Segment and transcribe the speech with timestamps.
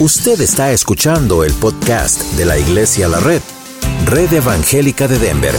[0.00, 3.40] Usted está escuchando el podcast de la Iglesia La Red,
[4.06, 5.54] Red Evangélica de Denver,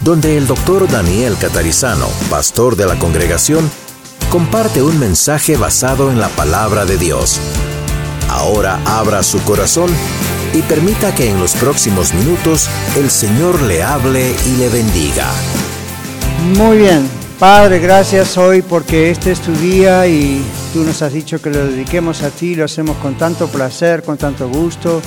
[0.00, 3.70] donde el doctor Daniel Catarizano, pastor de la congregación,
[4.30, 7.38] comparte un mensaje basado en la palabra de Dios.
[8.30, 9.90] Ahora abra su corazón
[10.54, 15.26] y permita que en los próximos minutos el Señor le hable y le bendiga.
[16.56, 17.06] Muy bien,
[17.38, 20.42] Padre, gracias hoy porque este es tu día y
[20.78, 24.16] tú nos has dicho que lo dediquemos a ti, lo hacemos con tanto placer, con
[24.16, 25.02] tanto gusto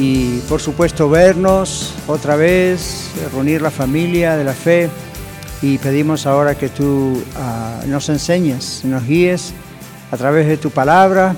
[0.00, 4.90] y por supuesto vernos otra vez, reunir la familia de la fe
[5.62, 9.54] y pedimos ahora que tú ah, nos enseñes, nos guíes
[10.10, 11.36] a través de tu palabra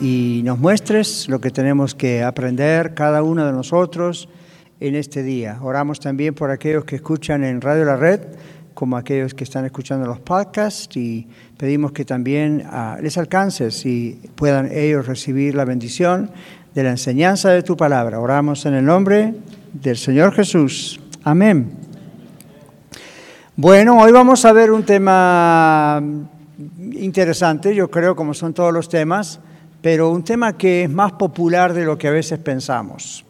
[0.00, 4.28] y nos muestres lo que tenemos que aprender cada uno de nosotros
[4.78, 5.58] en este día.
[5.60, 8.20] Oramos también por aquellos que escuchan en Radio La Red
[8.78, 14.12] como aquellos que están escuchando los podcasts y pedimos que también ah, les alcances y
[14.36, 16.30] puedan ellos recibir la bendición
[16.76, 18.20] de la enseñanza de tu palabra.
[18.20, 19.34] Oramos en el nombre
[19.72, 21.00] del Señor Jesús.
[21.24, 21.72] Amén.
[23.56, 26.00] Bueno, hoy vamos a ver un tema
[26.92, 29.40] interesante, yo creo, como son todos los temas,
[29.82, 33.24] pero un tema que es más popular de lo que a veces pensamos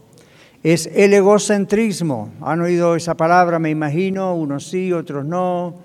[0.62, 2.31] es el egocentrismo.
[2.41, 3.59] ¿Han oído esa palabra?
[3.59, 5.77] Me imagino, unos sí, otros no.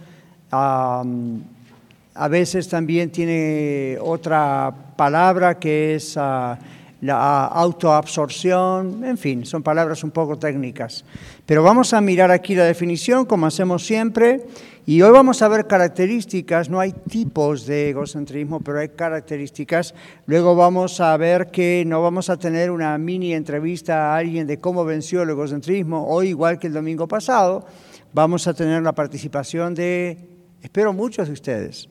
[0.51, 6.57] a veces también tiene otra palabra que es ah,
[7.01, 11.03] la autoabsorción, en fin, son palabras un poco técnicas.
[11.45, 14.45] Pero vamos a mirar aquí la definición, como hacemos siempre,
[14.85, 19.93] y hoy vamos a ver características, no hay tipos de egocentrismo, pero hay características.
[20.25, 24.61] Luego vamos a ver que no vamos a tener una mini entrevista a alguien de
[24.61, 27.65] cómo venció el egocentrismo, hoy igual que el domingo pasado,
[28.13, 30.17] vamos a tener la participación de,
[30.61, 31.89] espero, muchos de ustedes.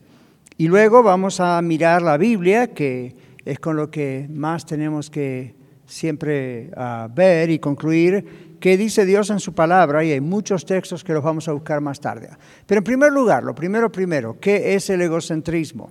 [0.57, 3.15] Y luego vamos a mirar la Biblia, que
[3.45, 9.29] es con lo que más tenemos que siempre ah, ver y concluir qué dice Dios
[9.31, 12.31] en su palabra y hay muchos textos que los vamos a buscar más tarde.
[12.65, 15.91] Pero en primer lugar, lo primero primero, ¿qué es el egocentrismo?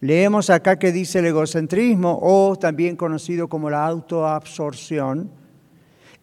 [0.00, 5.30] Leemos acá que dice el egocentrismo o también conocido como la autoabsorción.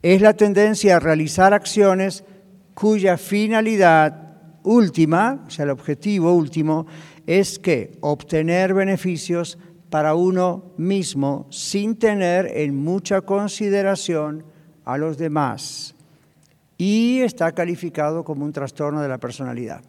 [0.02, 2.26] Es la tendencia a realizar acciones
[2.74, 6.88] cuya finalidad última, o sea, el objetivo último,
[7.26, 9.58] es que obtener beneficios
[9.90, 14.44] para uno mismo sin tener en mucha consideración
[14.86, 15.96] a los demás
[16.78, 19.82] y está calificado como un trastorno de la personalidad.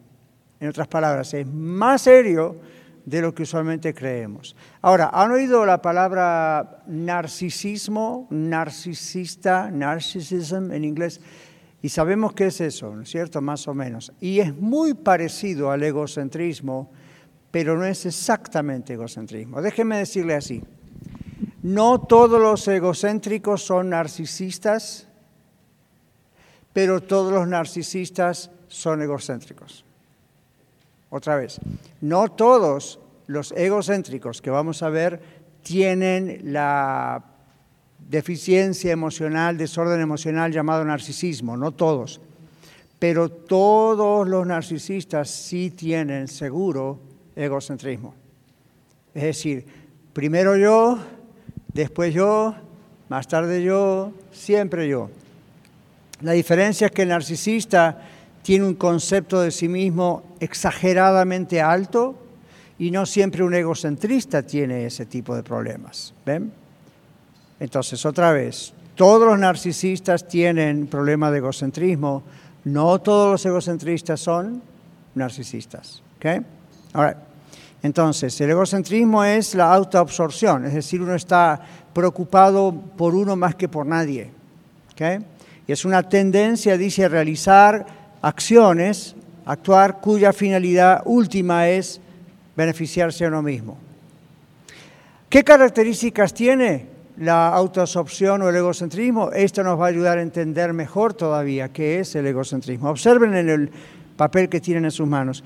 [0.60, 2.56] En otras palabras, es más serio
[3.04, 4.56] de lo que usualmente creemos.
[4.82, 11.20] Ahora, ¿han oído la palabra narcisismo, narcisista, narcissism en inglés?
[11.82, 13.40] Y sabemos qué es eso, ¿no es cierto?
[13.40, 14.12] Más o menos.
[14.20, 16.90] Y es muy parecido al egocentrismo,
[17.50, 19.62] pero no es exactamente egocentrismo.
[19.62, 20.62] Déjeme decirle así.
[21.66, 25.08] No todos los egocéntricos son narcisistas,
[26.72, 29.84] pero todos los narcisistas son egocéntricos.
[31.10, 31.58] Otra vez,
[32.02, 35.20] no todos los egocéntricos que vamos a ver
[35.64, 37.24] tienen la
[37.98, 42.20] deficiencia emocional, desorden emocional llamado narcisismo, no todos.
[43.00, 47.00] Pero todos los narcisistas sí tienen seguro
[47.34, 48.14] egocentrismo.
[49.12, 49.66] Es decir,
[50.12, 51.15] primero yo,
[51.76, 52.54] después yo,
[53.08, 55.10] más tarde yo, siempre yo.
[56.22, 58.02] La diferencia es que el narcisista
[58.42, 62.16] tiene un concepto de sí mismo exageradamente alto
[62.78, 66.14] y no siempre un egocentrista tiene ese tipo de problemas.
[66.24, 66.52] ¿Ven?
[67.60, 72.22] Entonces, otra vez, todos los narcisistas tienen problema de egocentrismo,
[72.64, 74.62] no todos los egocentristas son
[75.14, 76.02] narcisistas.
[76.16, 76.40] ¿okay?
[76.92, 77.18] Ahora,
[77.82, 81.60] entonces, el egocentrismo es la autoabsorción, es decir, uno está
[81.92, 84.30] preocupado por uno más que por nadie.
[85.66, 87.86] Y es una tendencia, dice, a realizar
[88.22, 89.14] acciones,
[89.44, 92.00] actuar cuya finalidad última es
[92.56, 93.76] beneficiarse a uno mismo.
[95.28, 96.86] ¿Qué características tiene
[97.18, 99.32] la autoabsorción o el egocentrismo?
[99.32, 102.88] Esto nos va a ayudar a entender mejor todavía qué es el egocentrismo.
[102.88, 103.70] Observen en el
[104.16, 105.44] papel que tienen en sus manos.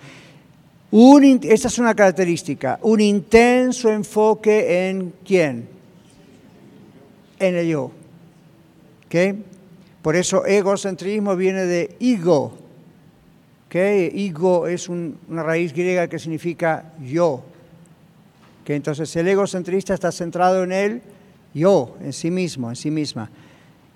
[0.93, 5.69] Esta es una característica, un intenso enfoque en quién?
[7.39, 7.93] En el yo.
[9.07, 9.45] ¿Okay?
[10.03, 12.55] Por eso egocentrismo viene de ego.
[13.67, 14.11] ¿Okay?
[14.27, 17.45] Ego es una raíz griega que significa yo.
[18.63, 18.75] ¿Okay?
[18.75, 21.03] Entonces el egocentrista está centrado en el
[21.55, 23.31] yo, en sí mismo, en sí misma.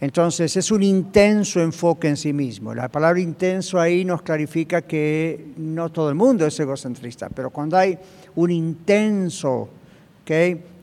[0.05, 2.75] Entonces es un intenso enfoque en sí mismo.
[2.75, 7.79] La palabra intenso ahí nos clarifica que no todo el mundo es egocentrista, pero cuando
[7.79, 7.99] hay
[8.35, 9.71] un intenso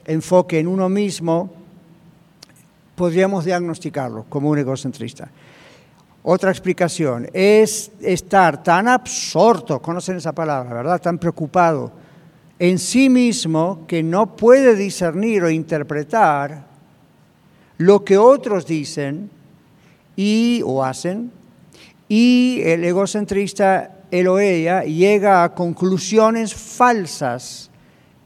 [0.05, 1.53] enfoque en uno mismo,
[2.95, 5.29] podríamos diagnosticarlo como un egocentrista.
[6.23, 10.99] Otra explicación es estar tan absorto, conocen esa palabra, ¿verdad?
[10.99, 11.91] Tan preocupado
[12.57, 16.70] en sí mismo que no puede discernir o interpretar
[17.81, 19.31] lo que otros dicen
[20.15, 21.31] y o hacen
[22.07, 27.71] y el egocentrista él o ella llega a conclusiones falsas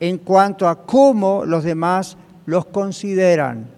[0.02, 3.69] en cuanto a cómo los demás los consideran.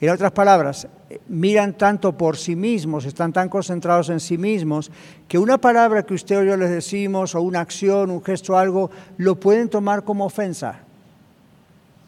[0.00, 0.86] En otras palabras,
[1.26, 4.88] miran tanto por sí mismos, están tan concentrados en sí mismos,
[5.26, 8.90] que una palabra que usted o yo les decimos, o una acción, un gesto, algo,
[9.16, 10.78] lo pueden tomar como ofensa,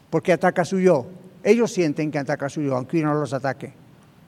[0.09, 1.07] porque ataca su yo.
[1.45, 3.71] Ellos sienten que ataca su yo, aunque uno no los ataque.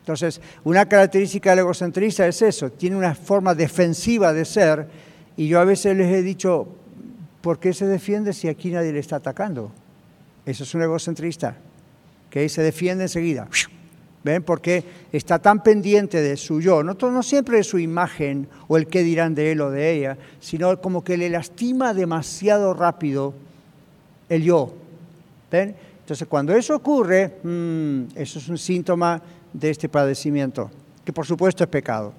[0.02, 4.88] Entonces, una característica del egocentrista es eso, tiene una forma defensiva de ser,
[5.36, 6.68] y yo a veces les he dicho,
[7.42, 9.72] ¿por qué se defiende si aquí nadie le está atacando?
[10.46, 11.58] Eso es un egocentrista
[12.30, 13.48] que se defiende enseguida.
[14.24, 14.44] ¿Ven?
[14.44, 18.86] Porque está tan pendiente de su yo, no, no siempre de su imagen o el
[18.86, 23.34] qué dirán de él o de ella, sino como que le lastima demasiado rápido
[24.30, 24.76] el yo.
[25.50, 25.76] ¿Ven?
[26.08, 29.22] Entonces, cuando eso ocurre, mm, eso es un síntoma
[29.52, 30.72] de este padecimiento,
[31.04, 32.14] que por supuesto es pecado.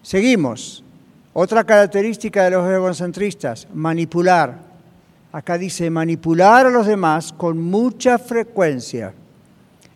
[0.00, 0.84] Seguimos.
[1.32, 4.60] Otra característica de los egocentristas, manipular.
[5.32, 9.12] Acá dice manipular a los demás con mucha frecuencia,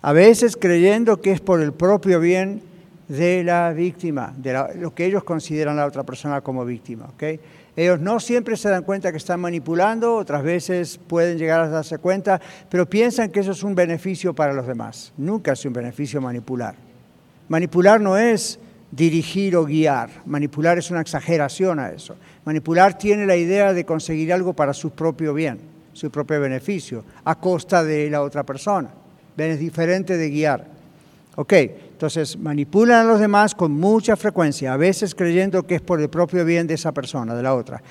[0.02, 2.62] a veces creyendo que es por el propio bien
[3.06, 7.06] de la víctima, de lo que ellos consideran a la otra persona como víctima.
[7.14, 7.38] ¿okay?
[7.78, 11.98] Ellos no siempre se dan cuenta que están manipulando, otras veces pueden llegar a darse
[11.98, 15.12] cuenta, pero piensan que eso es un beneficio para los demás.
[15.16, 16.74] Nunca es un beneficio manipular.
[17.46, 18.58] Manipular no es
[18.90, 20.10] dirigir o guiar.
[20.26, 22.16] Manipular es una exageración a eso.
[22.44, 25.60] Manipular tiene la idea de conseguir algo para su propio bien,
[25.92, 28.90] su propio beneficio, a costa de la otra persona.
[29.36, 30.66] Es diferente de guiar.
[31.36, 31.54] Ok,
[31.98, 36.08] entonces manipulan a los demás con mucha frecuencia, a veces creyendo que es por el
[36.08, 37.82] propio bien de esa persona, de la otra.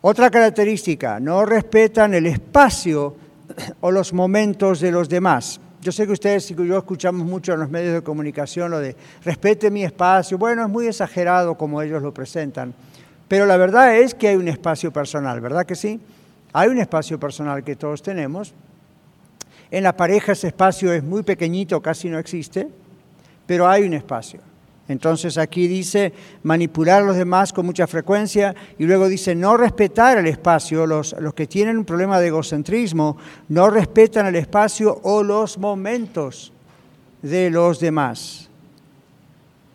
[0.00, 3.16] Otra característica, no respetan el espacio
[3.80, 5.60] o los momentos de los demás.
[5.80, 8.94] Yo sé que ustedes y yo escuchamos mucho en los medios de comunicación lo de
[9.24, 10.38] respete mi espacio.
[10.38, 12.72] Bueno, es muy exagerado como ellos lo presentan.
[13.26, 15.98] Pero la verdad es que hay un espacio personal, ¿verdad que sí?
[16.52, 18.54] Hay un espacio personal que todos tenemos.
[19.72, 22.68] En la pareja ese espacio es muy pequeñito, casi no existe,
[23.48, 24.40] pero hay un espacio.
[24.88, 26.12] Entonces aquí dice
[26.42, 30.86] manipular a los demás con mucha frecuencia y luego dice no respetar el espacio.
[30.86, 33.16] Los, los, que tienen un problema de egocentrismo
[33.48, 36.52] no respetan el espacio o los momentos
[37.22, 38.50] de los demás.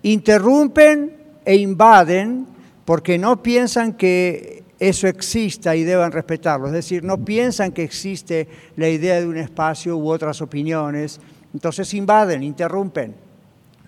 [0.03, 2.45] Interrumpen e invaden
[2.85, 6.67] porque no piensan que eso exista y deban respetarlo.
[6.67, 11.19] Es decir, no piensan que existe la idea de un espacio u otras opiniones.
[11.53, 13.22] Entonces invaden, interrumpen.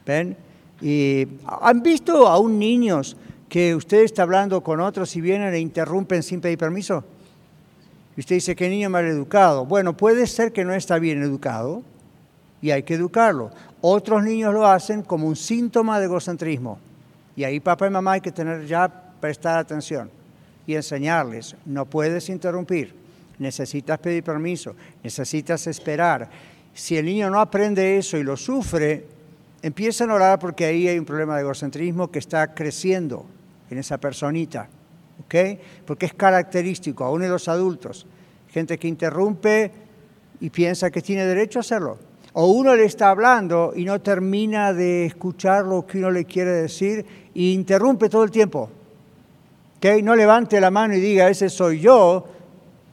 [0.05, 0.37] ¿Ven?
[0.81, 3.17] Y ¿Han visto aún niños
[3.49, 7.03] que usted está hablando con otros y vienen e interrumpen sin pedir permiso?
[8.17, 9.65] Y usted dice, qué niño mal educado.
[9.65, 11.83] Bueno, puede ser que no está bien educado
[12.61, 13.51] y hay que educarlo.
[13.81, 16.79] Otros niños lo hacen como un síntoma de egocentrismo.
[17.35, 20.09] Y ahí papá y mamá hay que tener ya prestar atención
[20.65, 22.93] y enseñarles, no puedes interrumpir,
[23.37, 26.29] necesitas pedir permiso, necesitas esperar.
[26.73, 29.05] Si el niño no aprende eso y lo sufre,
[29.65, 33.25] Empiezan a orar porque ahí hay un problema de egocentrismo que está creciendo
[33.67, 34.69] en esa personita,
[35.25, 35.59] ¿ok?
[35.87, 38.05] Porque es característico, aún en los adultos.
[38.51, 39.71] Gente que interrumpe
[40.39, 41.97] y piensa que tiene derecho a hacerlo.
[42.33, 46.51] O uno le está hablando y no termina de escuchar lo que uno le quiere
[46.51, 47.03] decir
[47.33, 48.69] e interrumpe todo el tiempo.
[49.77, 50.03] ¿ok?
[50.03, 52.23] No levante la mano y diga, ese soy yo,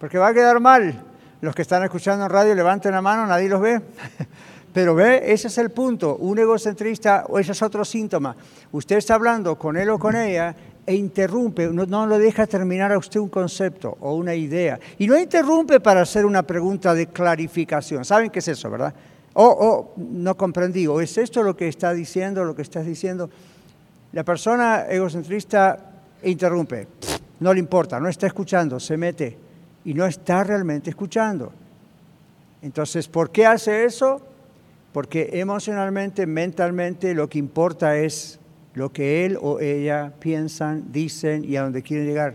[0.00, 1.05] porque va a quedar mal.
[1.43, 3.83] Los que están escuchando en radio levanten la mano, nadie los ve.
[4.73, 6.17] Pero ve, ese es el punto.
[6.17, 8.35] Un egocentrista, o ese es otro síntoma.
[8.73, 12.91] Usted está hablando con él o con ella e interrumpe, no, no lo deja terminar
[12.91, 14.81] a usted un concepto o una idea.
[14.99, 18.05] Y no interrumpe para hacer una pregunta de clarificación.
[18.05, 18.93] ¿Saben qué es eso, verdad?
[19.35, 23.31] O oh, no comprendí, o es esto lo que está diciendo, lo que estás diciendo.
[24.12, 25.79] La persona egocentrista
[26.25, 26.88] interrumpe,
[27.41, 29.38] no le importa, no está escuchando, se mete
[29.85, 31.52] y no está realmente escuchando.
[32.61, 34.21] Entonces, ¿por qué hace eso?
[34.92, 38.38] Porque emocionalmente, mentalmente, lo que importa es
[38.75, 42.34] lo que él o ella piensan, dicen y a dónde quieren llegar.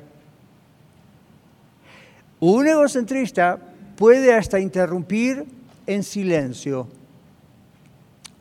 [2.39, 3.57] Un egocentrista
[3.95, 5.45] puede hasta interrumpir
[5.85, 6.87] en silencio.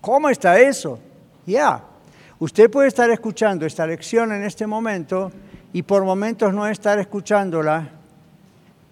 [0.00, 0.99] ¿Cómo está eso?
[1.46, 1.82] Ya,
[2.38, 5.30] usted puede estar escuchando esta lección en este momento
[5.73, 7.90] y por momentos no estar escuchándola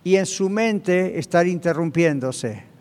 [0.02, 2.73] y en su mente estar interrumpiéndose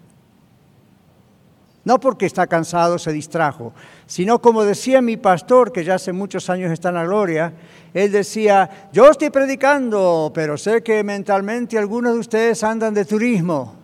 [1.86, 3.74] No porque está cansado, se distrajo,
[4.06, 7.54] sino como decía mi pastor, que ya hace muchos años está en la gloria,
[7.94, 13.83] él decía, yo estoy predicando, pero sé que mentalmente algunos de ustedes andan de turismo.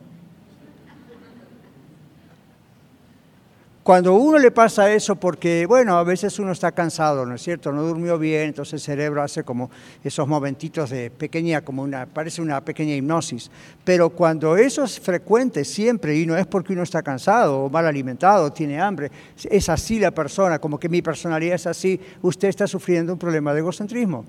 [3.84, 7.72] Cuando uno le pasa eso, porque, bueno, a veces uno está cansado, ¿no es cierto?
[7.72, 9.72] No durmió bien, entonces el cerebro hace como
[10.04, 13.50] esos momentitos de pequeña, como una, parece una pequeña hipnosis.
[13.86, 17.88] Pero cuando eso es frecuente siempre, y no es porque uno está cansado o mal
[17.88, 19.12] alimentado, tiene hambre,
[19.50, 23.54] es así la persona, como que mi personalidad es así, usted está sufriendo un problema
[23.54, 24.26] de egocentrismo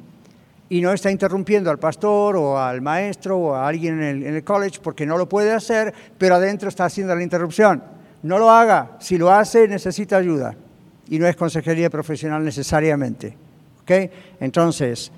[0.70, 4.34] y no está interrumpiendo al pastor o al maestro o a alguien en el, en
[4.36, 7.99] el, college porque no lo puede hacer, pero adentro está haciendo la interrupción.
[8.22, 8.96] No lo haga.
[9.00, 10.54] Si lo hace, necesita ayuda.
[11.08, 13.36] Y no es consejería profesional necesariamente.
[13.82, 13.90] ¿Ok?
[14.40, 15.10] Entonces,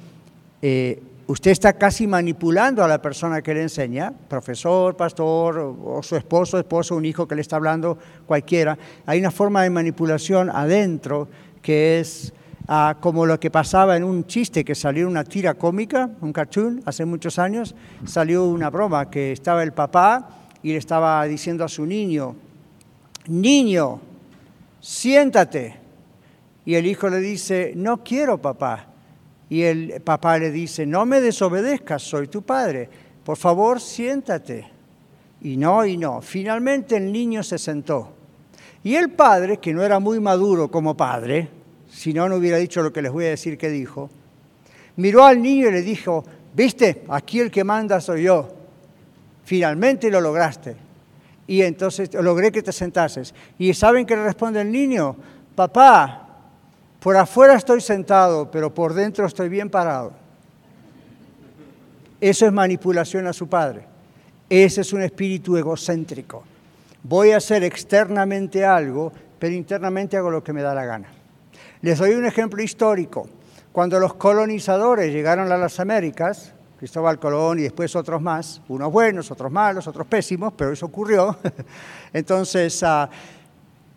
[0.63, 6.17] eh, usted está casi manipulando a la persona que le enseña, profesor, pastor, o su
[6.17, 8.79] esposo, esposo, un hijo que le está hablando, cualquiera.
[9.07, 11.29] Hay una forma de manipulación adentro
[11.61, 12.33] que es
[12.69, 16.83] ah, como lo que pasaba en un chiste que salió una tira cómica, un cartoon,
[16.85, 20.29] hace muchos años, salió una broma que estaba el papá
[20.63, 22.37] y le estaba diciendo a su niño,
[23.29, 24.01] niño,
[24.81, 25.77] siéntate.
[26.65, 28.87] Y el hijo le dice, no quiero papá.
[29.49, 32.89] Y el papá le dice, no me desobedezcas, soy tu padre.
[33.25, 34.67] Por favor, siéntate.
[35.43, 36.23] Y no, y no.
[36.23, 38.15] Finalmente el niño se sentó.
[38.85, 41.49] Y el padre, que no era muy maduro como padre,
[41.91, 44.11] si no, no hubiera dicho lo que les voy a decir que dijo,
[44.97, 46.25] miró al niño y le dijo,
[46.55, 48.49] viste, aquí el que manda soy yo.
[49.45, 50.77] Finalmente lo lograste
[51.53, 53.35] y entonces logré que te sentases.
[53.59, 55.15] ¿Y saben qué le responde el niño?
[55.55, 56.27] Papá,
[56.99, 60.15] por afuera estoy sentado, pero por dentro estoy bien parado.
[62.19, 63.85] Eso es manipulación a su padre.
[64.49, 66.43] Ese es un espíritu egocéntrico.
[67.03, 71.09] Voy a hacer externamente algo, pero internamente hago lo que me da la gana.
[71.83, 73.29] Les doy un ejemplo histórico.
[73.73, 79.31] Cuando los colonizadores llegaron a las Américas, Cristóbal Colón y después otros más, unos buenos,
[79.31, 81.39] otros malos, otros pésimos, pero eso ocurrió.
[82.13, 83.09] Entonces, ah,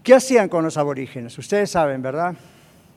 [0.04, 1.36] ¿qué hacían con los aborígenes?
[1.36, 2.36] Ustedes saben, ¿verdad?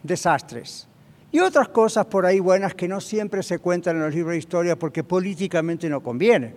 [0.03, 0.87] Desastres.
[1.33, 4.39] Y otras cosas por ahí buenas que no siempre se cuentan en los libros de
[4.41, 6.55] historia porque políticamente no conviene.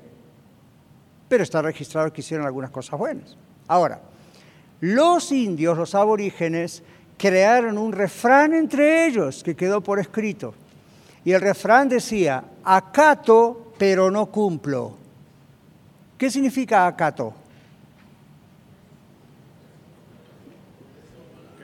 [1.30, 3.38] Pero está registrado que hicieron algunas cosas buenas.
[3.66, 4.02] Ahora,
[4.82, 6.84] los indios, los aborígenes,
[7.18, 10.54] crearon un refrán entre ellos que quedó por escrito.
[11.24, 14.96] Y el refrán decía, acato pero no cumplo.
[16.18, 17.34] ¿Qué significa acato?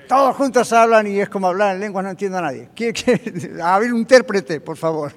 [0.07, 2.69] Todos juntos hablan y es como hablar en lenguas, no entiendo a nadie.
[3.61, 5.13] A ver, un intérprete, por favor.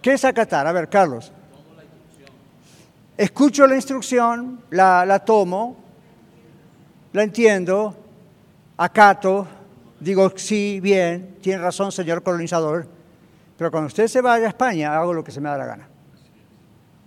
[0.00, 0.66] ¿Qué es acatar?
[0.66, 1.30] A ver, Carlos.
[3.16, 5.76] Escucho la instrucción, la, la tomo,
[7.12, 7.94] la entiendo,
[8.78, 9.46] acato,
[10.00, 12.99] digo sí, bien, tiene razón, señor colonizador
[13.60, 15.86] pero cuando usted se vaya a España, hago lo que se me da la gana.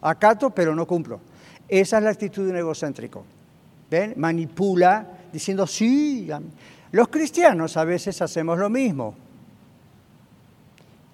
[0.03, 1.19] Acato, pero no cumplo.
[1.67, 3.25] Esa es la actitud de un egocéntrico.
[3.89, 4.13] ¿Ven?
[4.17, 6.29] Manipula diciendo sí.
[6.91, 9.15] Los cristianos a veces hacemos lo mismo.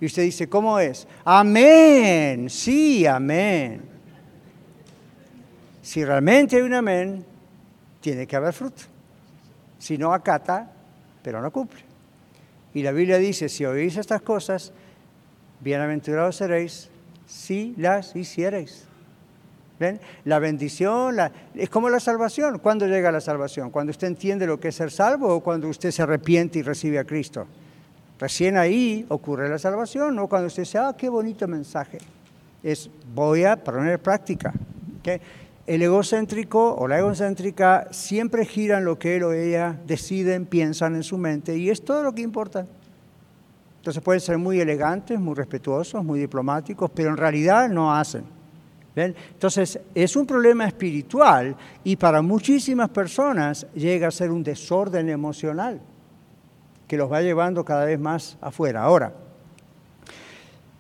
[0.02, 1.08] Y usted dice, ¿cómo es?
[1.24, 3.82] Amén, sí, amén.
[5.82, 7.26] Si realmente hay un amén,
[8.02, 8.82] tiene que haber fruto.
[9.78, 10.70] Si no acata,
[11.24, 11.80] pero no cumple.
[12.74, 14.74] Y la Biblia dice, si oís estas cosas,
[15.62, 16.90] bienaventurados seréis
[17.28, 18.86] si las hiciereis.
[19.80, 20.00] ¿Ven?
[20.26, 21.16] La bendición
[21.56, 22.60] es como la salvación.
[22.60, 23.72] ¿Cuándo llega la salvación?
[23.72, 27.00] ¿Cuando usted entiende lo que es ser salvo o cuando usted se arrepiente y recibe
[27.00, 27.48] a Cristo?
[28.20, 32.00] Recién ahí ocurre la salvación, no cuando usted dice, ah, qué bonito mensaje.
[32.62, 34.54] Es, voy a poner práctica.
[35.66, 41.04] El egocéntrico o la egocéntrica siempre giran lo que él o ella deciden, piensan en
[41.04, 42.66] su mente y es todo lo que importa.
[43.80, 48.26] Entonces pueden ser muy elegantes, muy respetuosos, muy diplomáticos, pero en realidad no hacen.
[48.94, 51.56] Entonces es un problema espiritual
[51.86, 55.80] y para muchísimas personas llega a ser un desorden emocional
[56.88, 58.84] que los va llevando cada vez más afuera.
[58.84, 59.14] Ahora,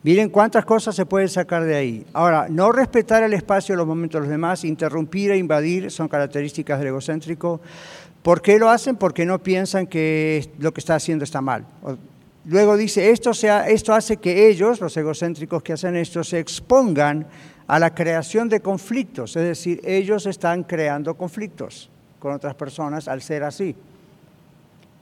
[0.03, 2.06] miren cuántas cosas se pueden sacar de ahí.
[2.12, 6.79] Ahora, no respetar el espacio los momentos de los demás, interrumpir e invadir son características
[6.79, 7.62] del egocéntrico.
[8.24, 8.98] ¿Por qué lo hacen?
[8.98, 11.65] Porque no piensan que lo que está haciendo está mal.
[12.50, 17.27] Luego dice, esto, esto hace que ellos, los egocéntricos que hacen esto, se expongan
[17.68, 23.22] a la creación de conflictos, es decir, ellos están creando conflictos con otras personas al
[23.22, 23.75] ser así.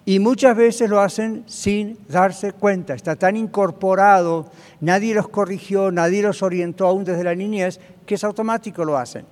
[0.03, 4.51] Y muchas veces lo hacen sin darse cuenta, está tan incorporado,
[4.81, 9.25] nadie los corrigió, nadie los orientó aún desde la niñez, que es automático lo hacen.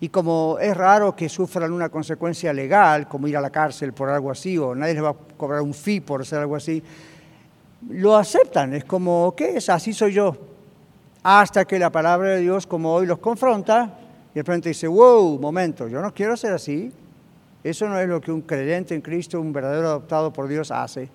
[0.00, 4.08] Y como es raro que sufran una consecuencia legal, como ir a la cárcel por
[4.08, 6.82] algo así, o nadie les va a cobrar un fee por hacer algo así,
[7.88, 8.74] lo aceptan.
[8.74, 9.68] Es como, ¿qué es?
[9.68, 10.36] Así soy yo.
[11.22, 13.98] Hasta que la palabra de Dios, como hoy, los confronta
[14.32, 16.92] y de repente dice, wow, momento, yo no quiero ser así.
[17.62, 21.10] Eso no es lo que un creyente en Cristo, un verdadero adoptado por Dios hace.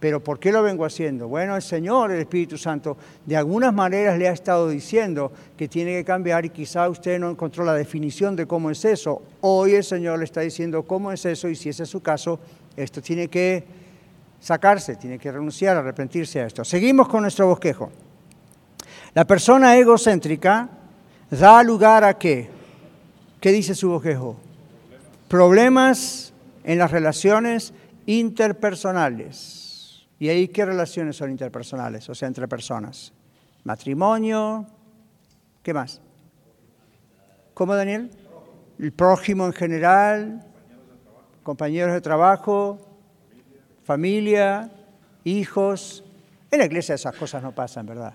[0.00, 1.28] Pero ¿por qué lo vengo haciendo?
[1.28, 5.92] Bueno, el Señor, el Espíritu Santo, de algunas maneras le ha estado diciendo que tiene
[5.92, 9.22] que cambiar y quizá usted no encontró la definición de cómo es eso.
[9.40, 12.40] Hoy el Señor le está diciendo cómo es eso y si ese es su caso,
[12.76, 13.64] esto tiene que
[14.42, 16.64] sacarse, tiene que renunciar, arrepentirse a esto.
[16.64, 17.90] Seguimos con nuestro bosquejo.
[19.14, 20.68] La persona egocéntrica
[21.30, 22.50] da lugar a qué?
[23.40, 24.36] ¿Qué dice su bosquejo?
[25.28, 26.32] Problemas
[26.64, 27.72] en las relaciones
[28.06, 30.06] interpersonales.
[30.18, 32.08] ¿Y ahí qué relaciones son interpersonales?
[32.08, 33.12] O sea, entre personas.
[33.64, 34.66] Matrimonio,
[35.62, 36.00] ¿qué más?
[37.54, 38.10] ¿Cómo, Daniel?
[38.78, 40.44] El prójimo en general,
[41.42, 42.91] compañeros de trabajo,
[43.84, 44.70] familia,
[45.24, 46.04] hijos.
[46.50, 48.14] En la iglesia esas cosas no pasan, ¿verdad?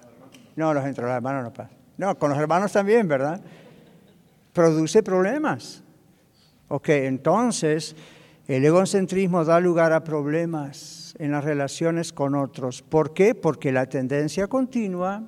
[0.55, 1.77] No, los entre los hermanos no pasan.
[1.97, 3.41] No, con los hermanos también, ¿verdad?
[4.53, 5.83] Produce problemas.
[6.67, 7.95] Ok, entonces
[8.47, 12.81] el egocentrismo da lugar a problemas en las relaciones con otros.
[12.81, 13.35] ¿Por qué?
[13.35, 15.23] Porque la tendencia continua,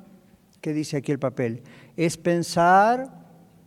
[0.61, 1.63] que dice aquí el papel,
[1.97, 3.09] es pensar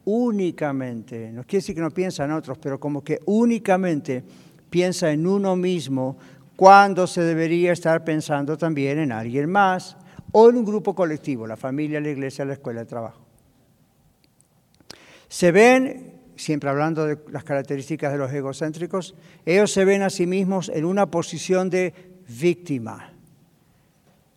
[0.04, 4.24] únicamente, no quiere decir que no piensa en otros, pero como que únicamente
[4.68, 6.16] piensa en uno mismo
[6.56, 9.96] cuando se debería estar pensando también en alguien más
[10.32, 13.20] o en un grupo colectivo, la familia, la iglesia, la escuela, el trabajo.
[15.28, 19.14] Se ven, siempre hablando de las características de los egocéntricos,
[19.46, 21.94] ellos se ven a sí mismos en una posición de
[22.28, 23.12] víctima.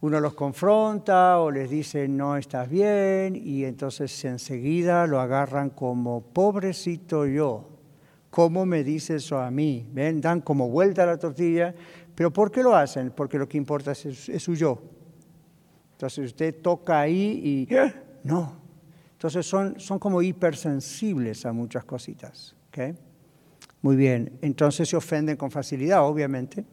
[0.01, 6.21] Uno los confronta o les dice no estás bien y entonces enseguida lo agarran como
[6.21, 7.69] pobrecito yo.
[8.29, 9.87] ¿Cómo me dice eso a mí?
[9.93, 10.21] ¿Ven?
[10.21, 11.73] Dan como vuelta la tortilla.
[12.15, 13.11] ¿Pero por qué lo hacen?
[13.11, 14.81] Porque lo que importa es, su yo.
[15.93, 17.93] Entonces usted toca ahí y ¡Ah!
[18.23, 18.65] no.
[19.13, 22.55] Entonces son, son como hipersensibles a muchas cositas.
[23.81, 24.37] Muy bien.
[24.41, 26.65] Entonces se ofenden con facilidad, obviamente.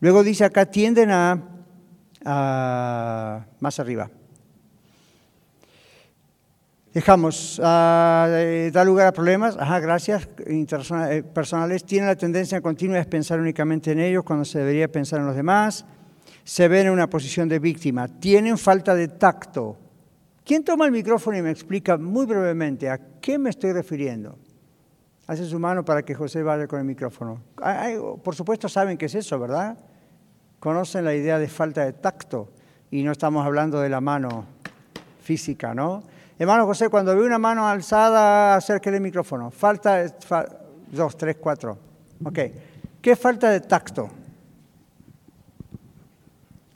[0.00, 1.42] Luego dice acá, tienden a,
[3.60, 4.10] más arriba.
[6.94, 13.04] Dejamos, uh, da lugar a problemas, ajá, gracias, eh, personales, tienen la tendencia continua a
[13.04, 15.84] pensar únicamente en ellos cuando se debería pensar en los demás,
[16.44, 19.76] se ven en una posición de víctima, tienen falta de tacto.
[20.46, 24.38] ¿Quién toma el micrófono y me explica muy brevemente a qué me estoy refiriendo?
[25.26, 27.42] Hace su mano para que José vaya con el micrófono.
[28.24, 29.76] por supuesto saben qué es eso, ¿verdad?
[30.58, 32.48] Conocen la idea de falta de tacto
[32.90, 34.46] y no estamos hablando de la mano
[35.20, 36.02] física, ¿no?
[36.40, 39.50] Hermano José, cuando ve una mano alzada, acerque el micrófono.
[39.50, 40.04] Falta,
[40.92, 41.76] dos, tres, cuatro.
[42.24, 42.38] Ok.
[43.02, 44.08] ¿Qué falta de tacto?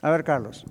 [0.01, 0.65] A ver, Carlos.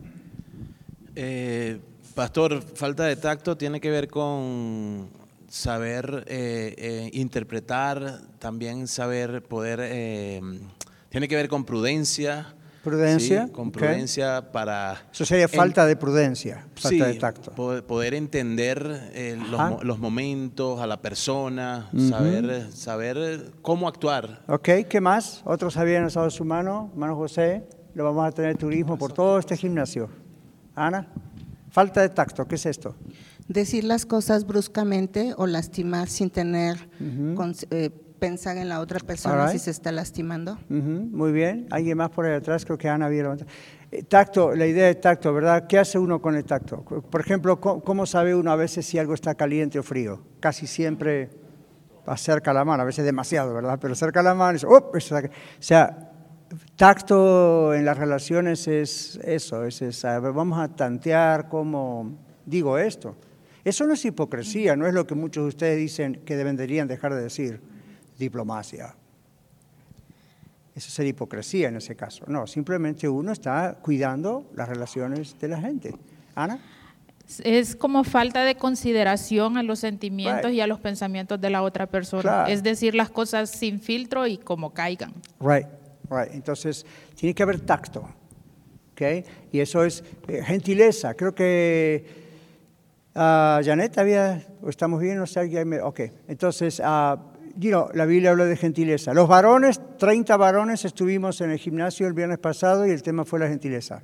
[1.17, 1.81] Eh,
[2.15, 5.09] pastor, falta de tacto tiene que ver con
[5.49, 9.81] saber eh, eh, interpretar, también saber poder,
[11.09, 13.49] tiene que ver con prudencia, Prudencia.
[13.53, 15.07] con prudencia para...
[15.13, 17.53] Eso sería falta de prudencia, falta de tacto.
[17.53, 19.39] Poder, entender eh,
[19.83, 24.43] los, momentos, a la persona, saber, saber cómo actuar.
[24.49, 25.43] Ok, ¿qué más?
[25.45, 27.65] Otros habían alzado su mano, mano José,
[27.95, 30.09] lo vamos a tener turismo por todo este gimnasio.
[30.75, 31.07] Ana,
[31.71, 32.97] falta de tacto, ¿qué es esto?
[33.47, 36.89] Decir las cosas bruscamente o lastimar sin tener
[38.23, 40.57] pensar en la otra persona si se está lastimando.
[40.69, 41.67] Muy bien.
[41.73, 42.65] ¿Alguien más por ahí atrás?
[42.65, 43.37] Creo que Ana había
[43.91, 45.67] eh, Tacto, la idea de tacto, ¿verdad?
[45.67, 46.85] ¿Qué hace uno con el tacto?
[46.85, 50.23] Por ejemplo, ¿cómo sabe uno a veces si algo está caliente o frío?
[50.39, 51.31] Casi siempre
[52.07, 53.81] acerca la mano, a veces demasiado, ¿verdad?
[53.81, 54.93] Pero acerca la mano y dice, ¡oh!
[54.95, 55.01] O
[55.59, 56.13] sea,
[56.77, 63.17] tacto en las relaciones es eso, es vamos a tantear cómo digo esto.
[63.65, 67.15] Eso no es hipocresía, no es lo que muchos de ustedes dicen que deberían dejar
[67.15, 67.72] de decir
[68.23, 68.95] diplomacia.
[70.75, 72.25] Eso sería hipocresía en ese caso.
[72.27, 75.95] No, simplemente uno está cuidando las relaciones de la gente.
[76.35, 76.59] Ana.
[77.45, 81.87] Es como falta de consideración a los sentimientos y a los pensamientos de la otra
[81.87, 82.47] persona.
[82.49, 85.13] Es decir, las cosas sin filtro y como caigan.
[85.41, 85.67] Right,
[86.11, 86.33] right.
[86.33, 88.09] Entonces, tiene que haber tacto.
[88.93, 89.25] ¿okay?
[89.51, 91.15] Y eso es eh, gentileza.
[91.15, 92.05] Creo que
[93.15, 95.43] uh, Janet había, estamos bien, o sea,
[95.85, 96.01] ok.
[96.29, 97.32] Entonces, uh,
[97.95, 99.15] la Biblia habla de gentileza.
[99.15, 103.39] Los varones, 30 varones estuvimos en el gimnasio el viernes pasado y el tema fue
[103.39, 104.03] la gentileza.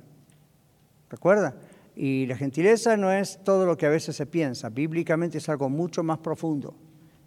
[1.09, 1.55] ¿Recuerda?
[1.95, 4.69] Y la gentileza no es todo lo que a veces se piensa.
[4.69, 6.75] Bíblicamente es algo mucho más profundo.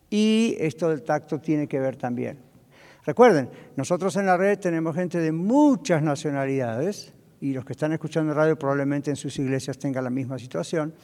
[0.08, 2.38] Y esto del tacto tiene que ver también.
[3.04, 8.32] Recuerden, nosotros en la red tenemos gente de muchas nacionalidades y los que están escuchando
[8.32, 10.94] radio probablemente en sus iglesias tengan la misma situación,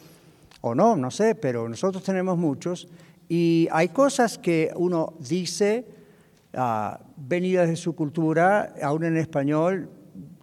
[0.60, 2.88] o no, no sé, pero nosotros tenemos muchos
[3.28, 5.86] y hay cosas que uno dice
[6.54, 9.90] uh, venidas de su cultura, aún en español,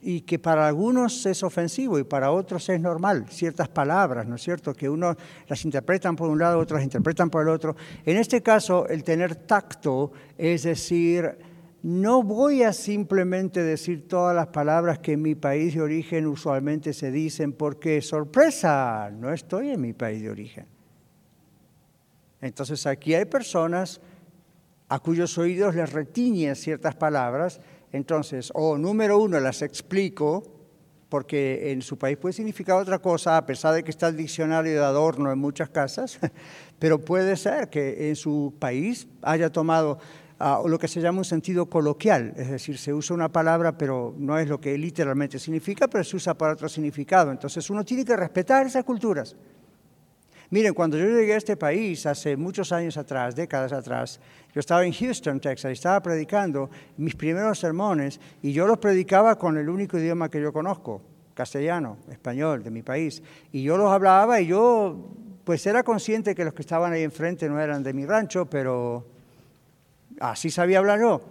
[0.08, 4.44] y que para algunos es ofensivo y para otros es normal, ciertas palabras, ¿no es
[4.44, 4.72] cierto?
[4.72, 5.16] Que uno
[5.48, 7.76] las interpretan por un lado, otros las interpretan por el otro.
[8.06, 11.36] En este caso, el tener tacto es decir,
[11.82, 16.94] no voy a simplemente decir todas las palabras que en mi país de origen usualmente
[16.94, 20.75] se dicen porque, sorpresa, no estoy en mi país de origen.
[22.42, 24.02] Entonces aquí hay personas
[24.88, 27.60] a cuyos oídos les retiñen ciertas palabras,
[27.92, 30.44] entonces, o número uno, las explico,
[31.10, 34.74] porque en su país puede significar otra cosa, a pesar de que está el diccionario
[34.74, 36.20] de adorno en muchas casas,
[36.80, 39.98] pero puede ser que en su país haya tomado
[40.38, 44.14] o lo que se llama un sentido coloquial, es decir, se usa una palabra pero
[44.18, 47.32] no es lo que literalmente significa, pero se usa para otro significado.
[47.32, 49.36] Entonces uno tiene que respetar esas culturas.
[50.50, 54.20] Miren, cuando yo llegué a este país hace muchos años atrás, décadas atrás,
[54.54, 59.38] yo estaba en Houston, Texas, y estaba predicando mis primeros sermones y yo los predicaba
[59.38, 61.02] con el único idioma que yo conozco,
[61.34, 63.22] castellano, español, de mi país.
[63.52, 65.12] Y yo los hablaba y yo
[65.44, 69.16] pues era consciente que los que estaban ahí enfrente no eran de mi rancho, pero
[70.20, 71.22] Así sabía hablar yo.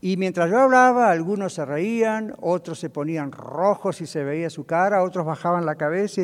[0.00, 4.66] Y mientras yo hablaba, algunos se reían, otros se ponían rojos y se veía su
[4.66, 6.22] cara, otros bajaban la cabeza.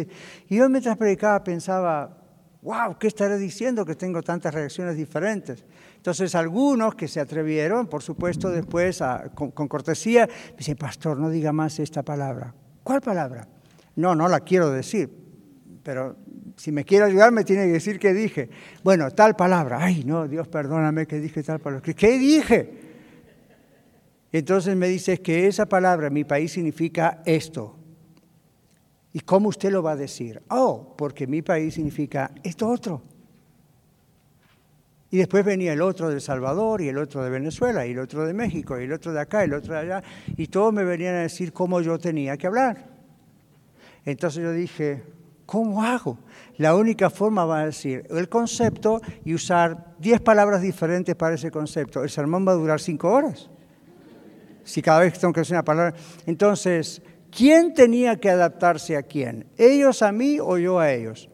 [0.48, 2.18] Y yo mientras predicaba pensaba,
[2.62, 5.64] wow, ¿qué estaré diciendo que tengo tantas reacciones diferentes?
[5.96, 9.02] Entonces algunos que se atrevieron, por supuesto, después
[9.34, 12.54] con, con, cortesía, me dicen, pastor, no diga más esta palabra.
[12.82, 13.48] ¿Cuál palabra?
[13.96, 15.10] No, no la quiero decir,
[15.82, 16.16] pero
[16.60, 18.50] si me quiere ayudar me tiene que decir qué dije.
[18.84, 19.78] Bueno, tal palabra.
[19.80, 21.94] Ay, no, Dios perdóname que dije tal palabra.
[21.94, 22.90] ¿Qué, dije?
[24.30, 27.79] Entonces me dice que esa palabra en mi país significa esto.
[29.12, 30.42] ¿Y cómo usted lo va a decir?
[30.48, 33.02] Oh, porque mi país significa esto otro.
[35.10, 37.98] Y después venía el otro de El Salvador y el otro de Venezuela y el
[37.98, 40.02] otro de México y el otro de acá y el otro de allá.
[40.36, 42.86] Y todos me venían a decir cómo yo tenía que hablar.
[44.04, 45.02] Entonces yo dije,
[45.46, 46.16] ¿cómo hago?
[46.58, 51.50] La única forma va a decir el concepto y usar 10 palabras diferentes para ese
[51.50, 52.04] concepto.
[52.04, 53.50] El sermón va a durar 5 horas.
[54.62, 55.94] Si cada vez tengo que decir una palabra.
[56.26, 59.46] Entonces, ¿quién tenía que adaptarse a quién?
[59.56, 61.28] ¿Ellos a mí o yo a ellos?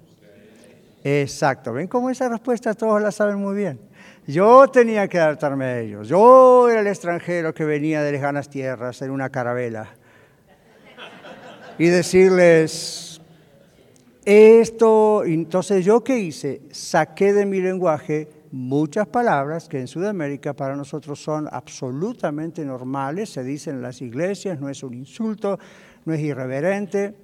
[1.04, 1.72] Exacto.
[1.72, 3.80] ¿Ven cómo esa respuesta todos la saben muy bien?
[4.26, 6.08] Yo tenía que adaptarme a ellos.
[6.08, 9.88] Yo era el extranjero que venía de lejanas tierras en una carabela.
[11.78, 13.20] Y decirles,
[14.24, 16.62] esto, entonces yo qué hice?
[16.72, 23.44] Saqué de mi lenguaje muchas palabras que en Sudamérica para nosotros son absolutamente normales, se
[23.44, 25.58] dicen en las iglesias, no es un insulto,
[26.04, 27.14] no es irreverente,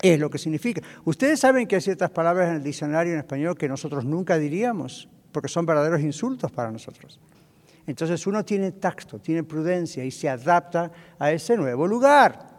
[0.00, 0.80] es lo que significa.
[1.04, 5.08] Ustedes saben que hay ciertas palabras en el diccionario en español que nosotros nunca diríamos,
[5.32, 7.20] porque son verdaderos insultos para nosotros.
[7.86, 12.50] Entonces uno tiene tacto, tiene prudencia y se adapta a ese nuevo lugar.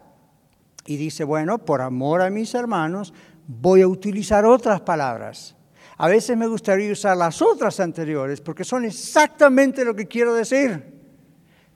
[0.86, 3.14] Y dice, bueno, por amor a mis hermanos,
[3.48, 5.56] voy a utilizar otras palabras.
[5.98, 10.92] A veces me gustaría usar las otras anteriores porque son exactamente lo que quiero decir.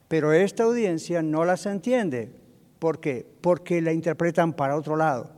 [0.08, 2.32] Pero esta audiencia no las entiende.
[2.80, 3.25] ¿Por qué?
[3.41, 5.32] Porque la interpretan para otro lado.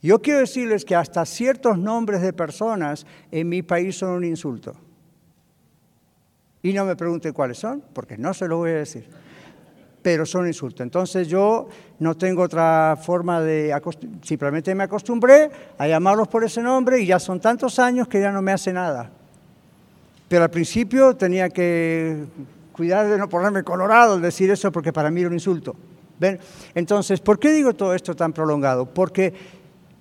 [0.00, 4.74] Yo quiero decirles que hasta ciertos nombres de personas en mi país son un insulto.
[6.62, 9.08] Y no me pregunten cuáles son, porque no se lo voy a decir
[10.08, 10.80] pero son insultos.
[10.80, 11.68] Entonces yo
[11.98, 13.78] no tengo otra forma de,
[14.22, 18.32] simplemente me acostumbré a llamarlos por ese nombre y ya son tantos años que ya
[18.32, 19.10] no me hace nada.
[20.26, 22.24] Pero al principio tenía que
[22.72, 25.76] cuidar de no ponerme colorado al decir eso porque para mí era un insulto.
[26.18, 26.40] ¿Ven?
[26.74, 28.86] Entonces, ¿por qué digo todo esto tan prolongado?
[28.86, 29.34] Porque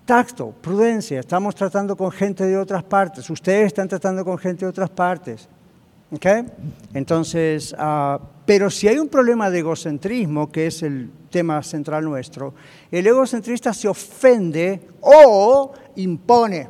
[0.05, 4.69] tacto, prudencia, estamos tratando con gente de otras partes, ustedes están tratando con gente de
[4.69, 5.49] otras partes.
[6.11, 6.45] ¿Okay?
[6.93, 12.53] Entonces, uh, pero si hay un problema de egocentrismo, que es el tema central nuestro,
[12.89, 16.69] el egocentrista se ofende o impone.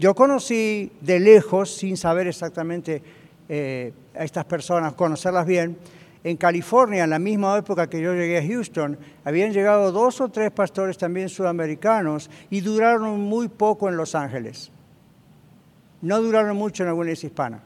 [0.00, 3.00] Yo conocí de lejos, sin saber exactamente
[3.48, 5.78] eh, a estas personas, conocerlas bien,
[6.24, 10.28] en California, en la misma época que yo llegué a Houston, habían llegado dos o
[10.28, 14.72] tres pastores también sudamericanos y duraron muy poco en Los Ángeles
[16.02, 17.60] no duraron mucho en alguna iglesia hispana.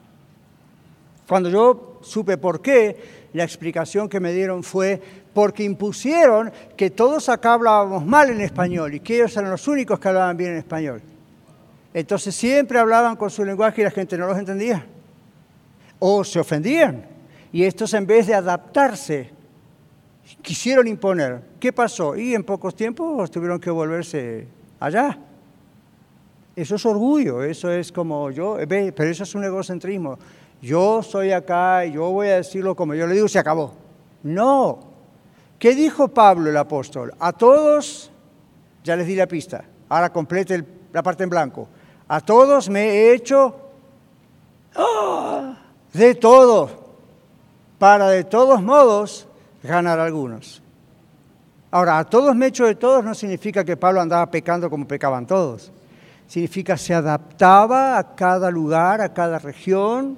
[1.27, 5.01] Cuando yo supe por qué, la explicación que me dieron fue
[5.33, 9.99] porque impusieron que todos acá hablábamos mal en español y que ellos eran los únicos
[9.99, 11.01] que hablaban bien en español.
[11.93, 14.85] Entonces siempre hablaban con su lenguaje y la gente no los entendía.
[15.99, 17.05] O se ofendían.
[17.53, 19.29] Y estos en vez de adaptarse,
[20.41, 21.41] quisieron imponer.
[21.59, 22.15] ¿Qué pasó?
[22.15, 24.47] Y en pocos tiempos tuvieron que volverse
[24.79, 25.17] allá.
[26.61, 30.19] Eso es orgullo, eso es como yo, pero eso es un egocentrismo.
[30.61, 33.73] Yo estoy acá yo voy a decirlo como yo le digo, se acabó.
[34.21, 34.77] No.
[35.57, 37.15] ¿Qué dijo Pablo el apóstol?
[37.19, 38.11] A todos,
[38.83, 41.67] ya les di la pista, ahora complete la parte en blanco.
[42.07, 43.55] A todos me he hecho
[44.75, 45.57] ¡ah!
[45.93, 46.69] de todo,
[47.79, 49.27] para de todos modos
[49.63, 50.61] ganar algunos.
[51.71, 54.87] Ahora, a todos me he hecho de todos no significa que Pablo andaba pecando como
[54.87, 55.71] pecaban todos.
[56.31, 60.17] Significa se adaptaba a cada lugar, a cada región,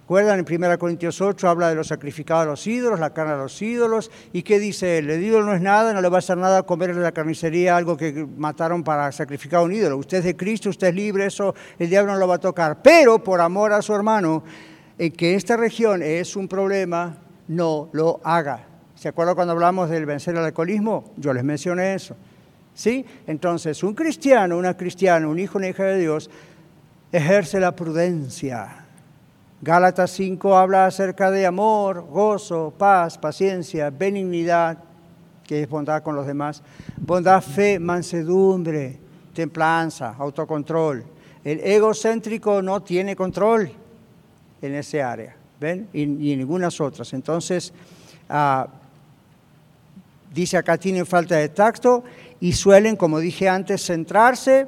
[0.00, 0.38] ¿Recuerdan?
[0.38, 3.62] En 1 Corintios 8 habla de los sacrificados a los ídolos, la carne a los
[3.62, 4.10] ídolos.
[4.34, 5.08] ¿Y qué dice él?
[5.08, 7.78] El ídolo no es nada, no le va a hacer nada comer de la carnicería
[7.78, 9.96] algo que mataron para sacrificar a un ídolo.
[9.96, 12.82] Usted es de Cristo, usted es libre, eso el diablo no lo va a tocar.
[12.82, 14.44] Pero por amor a su hermano,
[14.98, 17.16] en que esta región es un problema,
[17.48, 18.66] no lo haga.
[18.96, 21.12] ¿Se acuerdan cuando hablamos del vencer el alcoholismo?
[21.16, 22.16] Yo les mencioné eso.
[22.78, 23.04] ¿Sí?
[23.26, 26.30] Entonces, un cristiano, una cristiana, un hijo, una hija de Dios,
[27.10, 28.86] ejerce la prudencia
[29.60, 34.78] Gálatas 5 habla acerca de amor, gozo, paz, paciencia, benignidad,
[35.44, 36.62] que es bondad con los demás,
[36.96, 38.96] bondad, fe, mansedumbre,
[39.34, 41.04] templanza, autocontrol.
[41.42, 43.68] El egocéntrico no tiene control
[44.62, 45.88] en ese área, ¿ven?
[45.92, 47.12] Y, y en ninguna otras.
[47.12, 47.72] Entonces,
[48.28, 48.68] ah,
[50.32, 52.04] dice acá, tienen falta de tacto
[52.40, 54.66] y suelen, como dije antes, centrarse,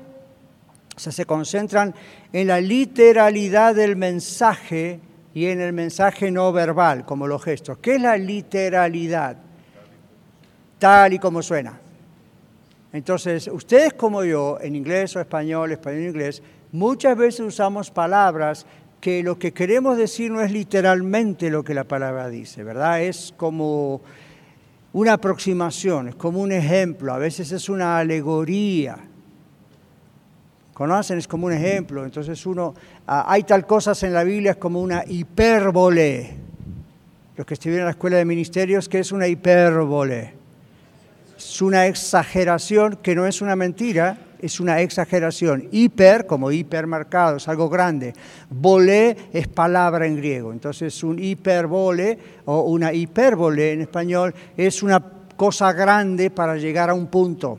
[0.96, 1.94] o sea, se concentran
[2.32, 5.00] en la literalidad del mensaje
[5.32, 7.78] y en el mensaje no verbal, como los gestos.
[7.78, 9.36] ¿Qué es la literalidad?
[10.78, 11.78] Tal y como suena.
[12.92, 18.66] Entonces, ustedes como yo, en inglés o español, español o inglés, muchas veces usamos palabras
[19.00, 23.02] que lo que queremos decir no es literalmente lo que la palabra dice, ¿verdad?
[23.02, 24.02] Es como
[24.92, 28.98] una aproximación, es como un ejemplo, a veces es una alegoría
[30.80, 32.06] conocen, es como un ejemplo.
[32.06, 32.74] Entonces uno,
[33.06, 36.38] hay tal cosas en la Biblia como una hipérbole.
[37.36, 40.32] Los que estuvieron en la escuela de ministerios, ¿qué es una hipérbole?
[41.36, 45.68] Es una exageración que no es una mentira, es una exageración.
[45.70, 48.12] Hiper, como hipermercado, es algo grande.
[48.48, 50.52] Volé es palabra en griego.
[50.52, 55.00] Entonces un hiperbole o una hipérbole en español es una
[55.36, 57.58] cosa grande para llegar a un punto.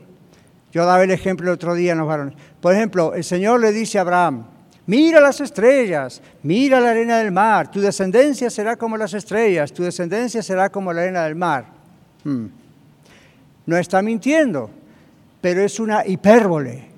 [0.72, 2.34] Yo daba el ejemplo el otro día en los varones.
[2.60, 4.44] Por ejemplo, el Señor le dice a Abraham,
[4.86, 9.82] mira las estrellas, mira la arena del mar, tu descendencia será como las estrellas, tu
[9.82, 11.66] descendencia será como la arena del mar.
[12.24, 12.46] Hmm.
[13.66, 14.70] No está mintiendo,
[15.42, 16.90] pero es una hipérbole.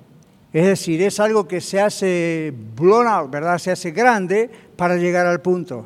[0.53, 3.57] Es decir, es algo que se hace blown out, ¿verdad?
[3.57, 5.85] Se hace grande para llegar al punto.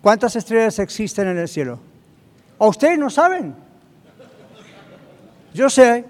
[0.00, 1.78] ¿Cuántas estrellas existen en el cielo?
[2.56, 3.54] ¿O ustedes no saben?
[5.52, 6.06] Yo sé,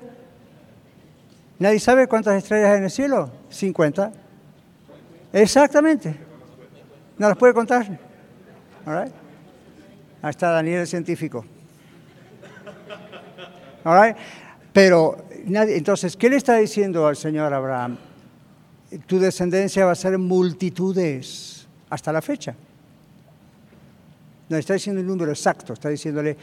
[1.63, 3.31] ¿Nadie sabe cuántas estrellas hay en el cielo?
[3.49, 4.11] 50.
[5.33, 6.17] Exactamente.
[7.17, 7.87] ¿No las puede contar?
[8.85, 11.45] Ahí está Daniel el científico.
[14.73, 17.97] Pero, entonces, ¿qué le está diciendo al Señor Abraham?
[19.07, 22.55] Tu descendencia va a ser multitudes hasta la fecha.
[24.49, 26.37] No está diciendo el número exacto, está diciéndole,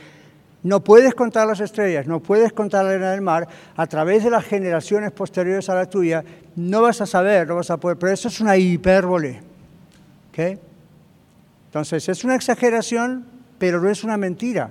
[0.63, 4.29] no puedes contar las estrellas, no puedes contar la arena del mar, a través de
[4.29, 6.23] las generaciones posteriores a la tuya,
[6.55, 9.41] no vas a saber, no vas a poder, pero eso es una hipérbole.
[11.65, 13.25] Entonces, es una exageración,
[13.57, 14.69] pero no es una mentira.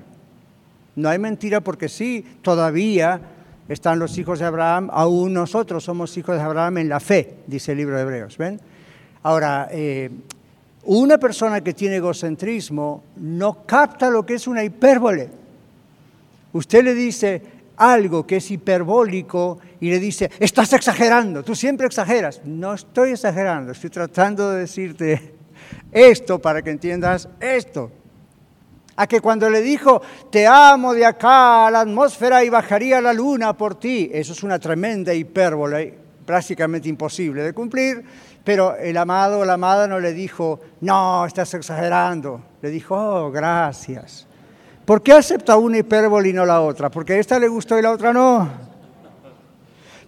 [0.96, 3.20] No hay mentira porque sí, todavía
[3.68, 7.72] están los hijos de Abraham, aún nosotros somos hijos de Abraham en la fe, dice
[7.72, 8.38] el libro de Hebreos.
[8.38, 8.60] ¿ven?
[9.22, 10.10] Ahora, eh,
[10.84, 15.28] una persona que tiene egocentrismo no capta lo que es una hipérbole.
[16.52, 17.42] Usted le dice
[17.76, 22.40] algo que es hiperbólico y le dice, estás exagerando, tú siempre exageras.
[22.44, 25.34] No estoy exagerando, estoy tratando de decirte
[25.92, 27.90] esto para que entiendas esto.
[29.00, 33.12] A que cuando le dijo, te amo de acá a la atmósfera y bajaría la
[33.12, 38.04] luna por ti, eso es una tremenda hipérbole, prácticamente imposible de cumplir,
[38.42, 43.30] pero el amado o la amada no le dijo, no, estás exagerando, le dijo, oh,
[43.30, 44.26] gracias.
[44.84, 46.90] ¿Por qué acepta una hipérbole y no la otra?
[46.90, 48.48] Porque a esta le gustó y la otra no.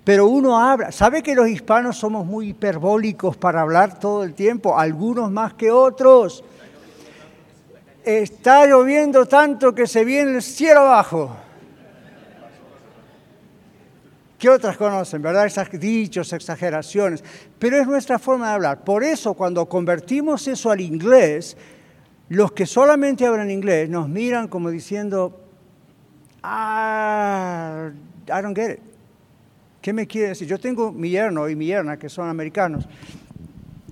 [0.02, 4.76] Pero uno habla, ¿sabe que los hispanos somos muy hiperbólicos para hablar todo el tiempo?
[4.76, 6.42] Algunos más que otros.
[8.04, 11.36] Está lloviendo tanto que se viene el cielo abajo.
[14.38, 15.44] ¿Qué otras conocen, verdad?
[15.44, 17.22] Esas dichos, exageraciones.
[17.58, 18.84] Pero es nuestra forma de hablar.
[18.84, 21.58] Por eso, cuando convertimos eso al inglés,
[22.30, 25.38] los que solamente hablan inglés nos miran como diciendo,
[26.42, 27.90] ah,
[28.28, 28.80] I don't get it.
[29.82, 30.46] ¿Qué me quiere decir?
[30.48, 32.88] Yo tengo mi yerno y mi yerna que son americanos.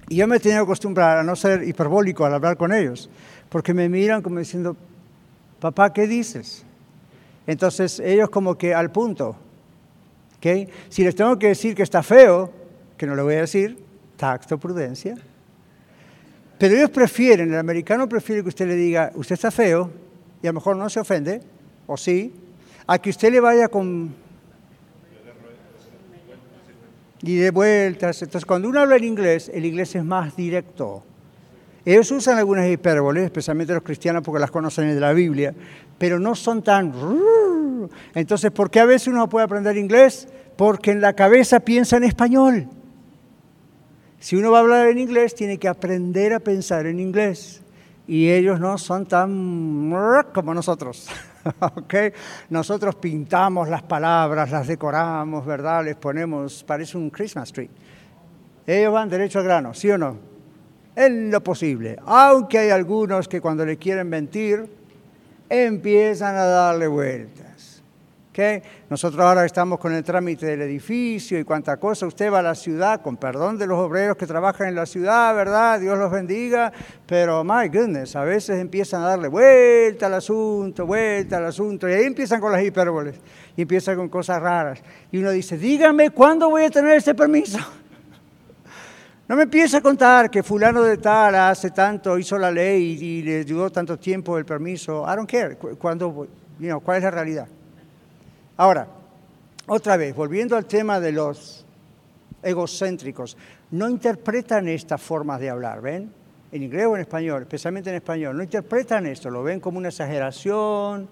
[0.08, 3.10] Y yo me tenido que acostumbrar a no ser hiperbólico al hablar con ellos,
[3.48, 4.76] porque me miran como diciendo,
[5.60, 6.64] papá, ¿qué dices?
[7.46, 9.36] Entonces ellos como que al punto.
[10.36, 10.68] ¿okay?
[10.88, 12.52] Si les tengo que decir que está feo,
[12.96, 13.78] que no le voy a decir,
[14.16, 15.16] tacto, prudencia.
[16.58, 19.90] Pero ellos prefieren, el americano prefiere que usted le diga, usted está feo,
[20.42, 21.40] y a lo mejor no se ofende,
[21.86, 22.34] o sí,
[22.86, 24.14] a que usted le vaya con
[27.22, 28.22] y de vueltas.
[28.22, 31.02] Entonces, cuando uno habla en inglés, el inglés es más directo.
[31.88, 35.54] Ellos usan algunas hipérboles, especialmente los cristianos porque las conocen de la Biblia,
[35.96, 36.92] pero no son tan...
[38.14, 40.28] Entonces, ¿por qué a veces uno puede aprender inglés?
[40.58, 42.68] Porque en la cabeza piensa en español.
[44.18, 47.62] Si uno va a hablar en inglés, tiene que aprender a pensar en inglés.
[48.06, 49.90] Y ellos no son tan
[50.34, 51.08] como nosotros.
[51.74, 52.12] ¿okay?
[52.50, 55.86] Nosotros pintamos las palabras, las decoramos, ¿verdad?
[55.86, 57.70] Les ponemos, parece un Christmas tree.
[58.66, 60.27] Ellos van derecho al grano, ¿sí o no?
[60.98, 61.96] En lo posible.
[62.06, 64.68] Aunque hay algunos que cuando le quieren mentir,
[65.48, 67.48] empiezan a darle vuelta.
[68.88, 72.06] Nosotros ahora estamos con el trámite del edificio y cuánta cosa.
[72.06, 75.34] Usted va a la ciudad, con perdón de los obreros que trabajan en la ciudad,
[75.34, 75.80] ¿verdad?
[75.80, 76.72] Dios los bendiga,
[77.04, 81.92] pero my goodness, a veces empiezan a darle vuelta al asunto, vuelta al asunto, y
[81.94, 83.16] ahí empiezan con las hipérboles,
[83.56, 84.80] y empiezan con cosas raras.
[85.10, 87.58] Y uno dice, dígame, ¿cuándo voy a tener ese permiso?
[89.28, 93.22] No me empiece a contar que fulano de tal hace tanto, hizo la ley y,
[93.22, 95.04] le dio tanto tiempo el permiso.
[95.06, 95.56] I don't care.
[95.56, 96.26] ¿Cuándo,
[96.58, 97.46] you ¿Cuál es la realidad?
[98.56, 98.88] Ahora,
[99.66, 101.66] otra vez, volviendo al tema de los
[102.42, 103.36] egocéntricos,
[103.72, 106.10] no interpretan esta forma de hablar, ¿ven?
[106.50, 109.88] En inglés o en español, especialmente en español, no interpretan esto, lo ven como una
[109.88, 111.06] exageración,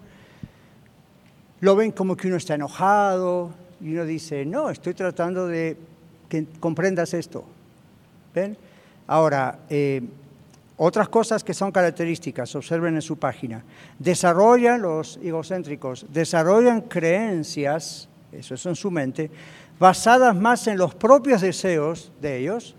[1.60, 5.76] lo ven como que uno está enojado y uno dice, no, estoy tratando de
[6.30, 7.44] que comprendas esto.
[9.06, 10.02] Ahora, eh,
[10.76, 13.64] otras cosas que son características, observen en su página.
[13.98, 19.30] Desarrollan los egocéntricos, desarrollan creencias, eso es en su mente,
[19.78, 22.74] basadas más en los propios deseos de ellos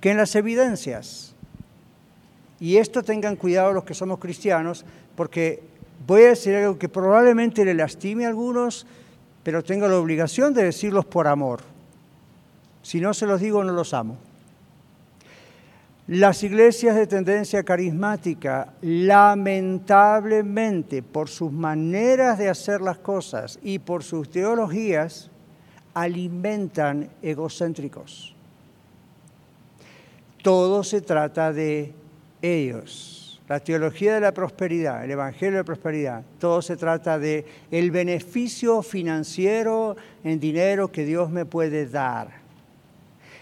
[0.00, 1.34] que en las evidencias.
[2.58, 5.62] Y esto tengan cuidado los que somos cristianos, porque
[6.06, 8.86] voy a decir algo que probablemente le lastime a algunos,
[9.44, 11.60] pero tengo la obligación de decirlos por amor.
[12.82, 14.16] Si no se los digo, no los amo.
[16.10, 24.02] Las iglesias de tendencia carismática, lamentablemente, por sus maneras de hacer las cosas y por
[24.02, 25.30] sus teologías,
[25.94, 28.34] alimentan egocéntricos.
[30.42, 31.92] Todo se trata de
[32.42, 33.40] ellos.
[33.46, 37.92] La teología de la prosperidad, el evangelio de la prosperidad, todo se trata de el
[37.92, 42.30] beneficio financiero en dinero que Dios me puede dar.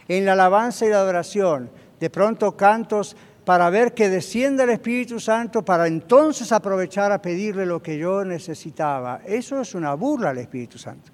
[0.06, 5.18] En la alabanza y la adoración, de pronto cantos para ver que descienda el Espíritu
[5.18, 9.22] Santo para entonces aprovechar a pedirle lo que yo necesitaba.
[9.24, 11.10] Eso es una burla al Espíritu Santo.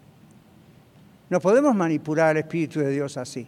[1.31, 3.47] No podemos manipular al Espíritu de Dios así.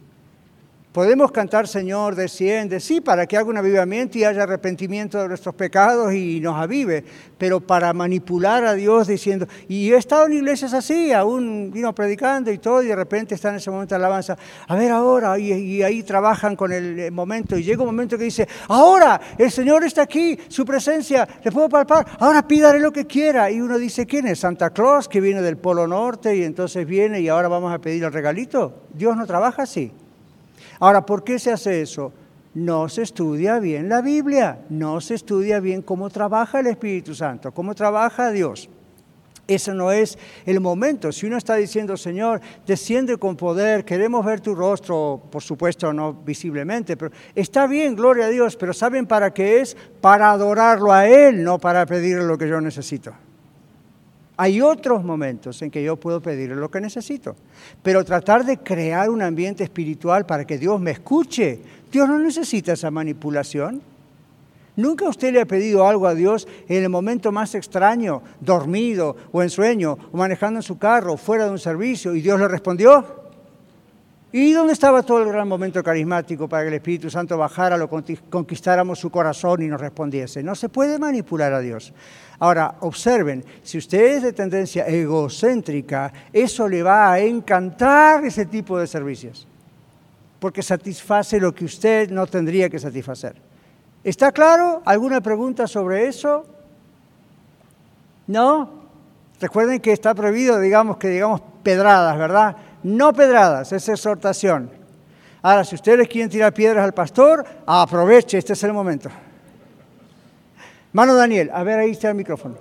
[0.96, 5.54] Podemos cantar, Señor, desciende, sí, para que haga un avivamiento y haya arrepentimiento de nuestros
[5.54, 7.04] pecados y nos avive,
[7.36, 12.50] pero para manipular a Dios diciendo, y he estado en iglesias así, aún vino predicando
[12.50, 15.82] y todo, y de repente está en ese momento de alabanza, a ver ahora, y,
[15.82, 20.00] ahí trabajan con el momento, y llega un momento que dice, ahora, el Señor está
[20.00, 24.28] aquí, su presencia, le puedo palpar, ahora pídale lo que quiera, y uno dice, ¿quién
[24.28, 24.38] es?
[24.38, 28.02] Santa Claus, que viene del Polo Norte, y entonces viene y ahora vamos a pedir
[28.02, 28.84] el regalito.
[28.94, 29.92] Dios no trabaja así.
[30.78, 32.12] Ahora, ¿por qué se hace eso?
[32.54, 37.52] No se estudia bien la Biblia, no se estudia bien cómo trabaja el Espíritu Santo,
[37.52, 38.68] cómo trabaja Dios.
[39.48, 41.12] Ese no es el momento.
[41.12, 46.12] Si uno está diciendo, Señor, desciende con poder, queremos ver tu rostro, por supuesto no
[46.12, 49.76] visiblemente, pero está bien, gloria a Dios, pero ¿saben para qué es?
[50.00, 53.12] Para adorarlo a Él, no para pedirle lo que yo necesito.
[54.38, 57.34] Hay otros momentos en que yo puedo pedirle lo que necesito,
[57.82, 61.58] pero tratar de crear un ambiente espiritual para que Dios me escuche,
[61.90, 63.80] Dios no necesita esa manipulación.
[64.76, 69.42] ¿Nunca usted le ha pedido algo a Dios en el momento más extraño, dormido o
[69.42, 73.25] en sueño, o manejando en su carro, fuera de un servicio, y Dios le respondió?
[74.32, 77.88] ¿Y dónde estaba todo el gran momento carismático para que el Espíritu Santo bajara, lo
[77.88, 80.42] conquistáramos su corazón y nos respondiese?
[80.42, 81.94] No se puede manipular a Dios.
[82.40, 88.78] Ahora, observen, si usted es de tendencia egocéntrica, eso le va a encantar ese tipo
[88.78, 89.46] de servicios,
[90.40, 93.36] porque satisface lo que usted no tendría que satisfacer.
[94.02, 94.82] ¿Está claro?
[94.84, 96.44] ¿Alguna pregunta sobre eso?
[98.26, 98.86] ¿No?
[99.40, 102.56] Recuerden que está prohibido, digamos, que digamos pedradas, ¿verdad?
[102.86, 104.70] No pedradas, es exhortación.
[105.42, 109.10] Ahora, si ustedes quieren tirar piedras al pastor, aproveche, este es el momento.
[110.92, 112.54] Mano Daniel, a ver, ahí está el micrófono.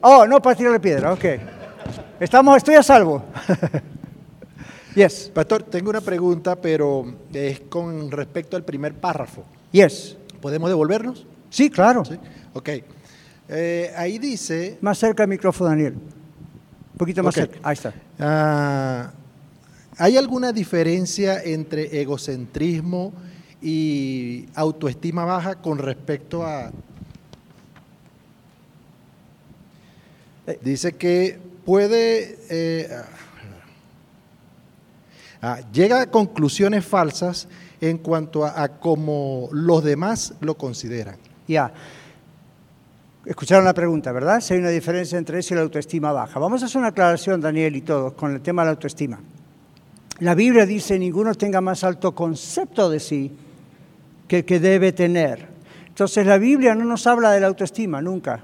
[0.00, 1.24] Oh, no para tirarle piedra, ok.
[2.18, 3.22] Estamos, estoy a salvo.
[4.94, 5.30] yes.
[5.34, 9.44] Pastor, tengo una pregunta, pero es con respecto al primer párrafo.
[9.72, 10.16] Yes.
[10.40, 11.26] ¿Podemos devolvernos?
[11.50, 12.02] Sí, claro.
[12.06, 12.18] ¿Sí?
[12.54, 12.68] Ok.
[13.50, 14.78] Eh, ahí dice...
[14.80, 15.92] Más cerca del micrófono, Daniel.
[15.92, 17.58] Un poquito más cerca.
[17.62, 17.92] Ahí está.
[18.18, 19.10] Ah,
[20.00, 23.12] ¿Hay alguna diferencia entre egocentrismo
[23.60, 26.72] y autoestima baja con respecto a
[30.62, 32.88] dice que puede, eh,
[35.42, 37.46] ah, llega a conclusiones falsas
[37.82, 41.18] en cuanto a, cómo los demás lo consideran.
[41.46, 41.74] Ya.
[43.26, 44.40] Escucharon la pregunta, ¿verdad?
[44.40, 46.40] Si hay una diferencia entre eso y la autoestima baja.
[46.40, 49.20] Vamos a hacer una aclaración, Daniel y todos, con el tema de la autoestima.
[50.20, 53.32] La Biblia dice, ninguno tenga más alto concepto de sí
[54.28, 55.48] que el que debe tener.
[55.88, 58.40] Entonces la Biblia no nos habla de la autoestima, nunca.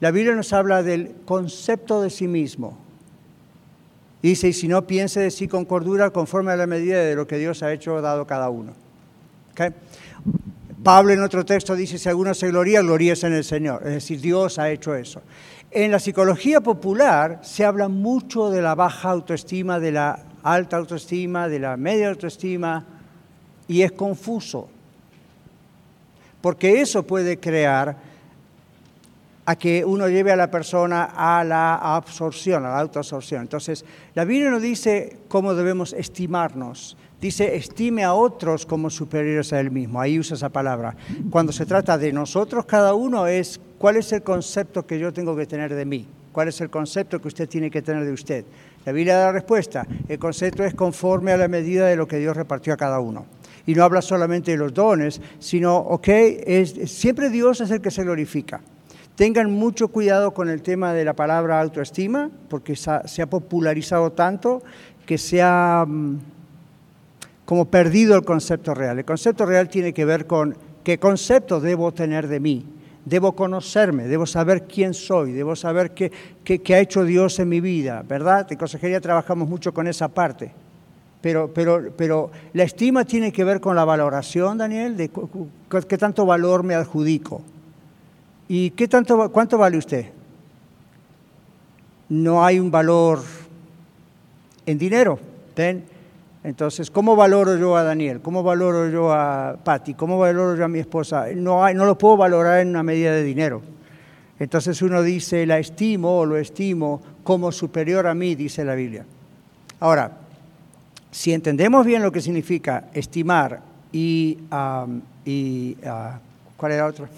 [0.00, 2.78] La Biblia nos habla del concepto de sí mismo.
[4.22, 7.26] Dice, y si no piense de sí con cordura conforme a la medida de lo
[7.26, 8.72] que Dios ha hecho, dado cada uno.
[10.82, 13.82] Pablo en otro texto dice, si alguno se gloria, gloríese en el Señor.
[13.84, 15.22] Es decir, Dios ha hecho eso.
[15.70, 21.48] En la psicología popular se habla mucho de la baja autoestima, de la alta autoestima,
[21.48, 22.84] de la media autoestima,
[23.66, 24.68] y es confuso.
[26.40, 27.96] Porque eso puede crear
[29.44, 33.42] a que uno lleve a la persona a la absorción, a la autoabsorción.
[33.42, 33.84] Entonces,
[34.14, 39.70] la Biblia no dice cómo debemos estimarnos, dice estime a otros como superiores a él
[39.70, 40.00] mismo.
[40.00, 40.96] Ahí usa esa palabra.
[41.30, 45.36] Cuando se trata de nosotros, cada uno es cuál es el concepto que yo tengo
[45.36, 48.44] que tener de mí, cuál es el concepto que usted tiene que tener de usted.
[48.86, 49.84] La Biblia da respuesta.
[50.08, 53.26] El concepto es conforme a la medida de lo que Dios repartió a cada uno.
[53.66, 57.90] Y no habla solamente de los dones, sino, ok, es, siempre Dios es el que
[57.90, 58.60] se glorifica.
[59.16, 64.62] Tengan mucho cuidado con el tema de la palabra autoestima, porque se ha popularizado tanto
[65.04, 66.18] que se ha mm,
[67.44, 69.00] como perdido el concepto real.
[69.00, 72.64] El concepto real tiene que ver con qué concepto debo tener de mí.
[73.06, 76.12] Debo conocerme, debo saber quién soy, debo saber qué,
[76.44, 78.46] qué, ha hecho Dios en mi vida, ¿verdad?
[78.50, 80.52] En consejería trabajamos mucho con esa parte.
[81.22, 85.10] Pero, pero, pero la estima tiene que ver con la valoración, Daniel, de
[85.88, 87.42] qué tanto valor me adjudico.
[88.48, 90.06] ¿Y qué tanto, cuánto vale usted?
[92.08, 93.22] No hay un valor
[94.66, 95.18] en dinero.
[95.56, 95.95] ¿ven?
[96.46, 98.20] Entonces, ¿cómo valoro yo a Daniel?
[98.20, 99.94] ¿Cómo valoro yo a Patty?
[99.94, 101.26] ¿Cómo valoro yo a mi esposa?
[101.34, 103.62] No, hay, no lo puedo valorar en una medida de dinero.
[104.38, 109.04] Entonces uno dice, la estimo o lo estimo como superior a mí, dice la Biblia.
[109.80, 110.18] Ahora,
[111.10, 114.38] si entendemos bien lo que significa estimar y,
[115.24, 116.20] y ah,
[116.56, 117.08] ¿cuál era otro?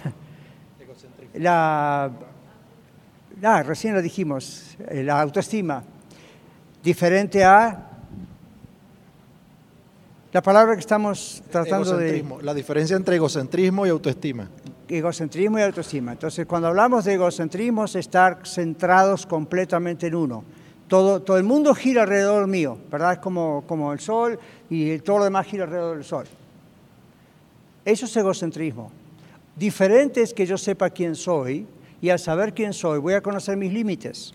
[1.35, 2.11] la,
[3.43, 5.83] ah, recién lo dijimos, eh, la autoestima,
[6.83, 7.88] diferente a
[10.33, 12.25] la palabra que estamos tratando de...
[12.43, 14.49] La diferencia entre egocentrismo y autoestima.
[14.87, 16.13] Egocentrismo y autoestima.
[16.13, 20.45] Entonces, cuando hablamos de egocentrismo es estar centrados completamente en uno.
[20.87, 23.15] Todo, todo el mundo gira alrededor mío, ¿verdad?
[23.15, 24.39] Es como, como el sol
[24.71, 26.27] y todo lo demás gira alrededor del sol.
[27.85, 28.91] Eso es egocentrismo.
[29.57, 31.67] Diferente es que yo sepa quién soy
[32.01, 34.33] y al saber quién soy voy a conocer mis límites.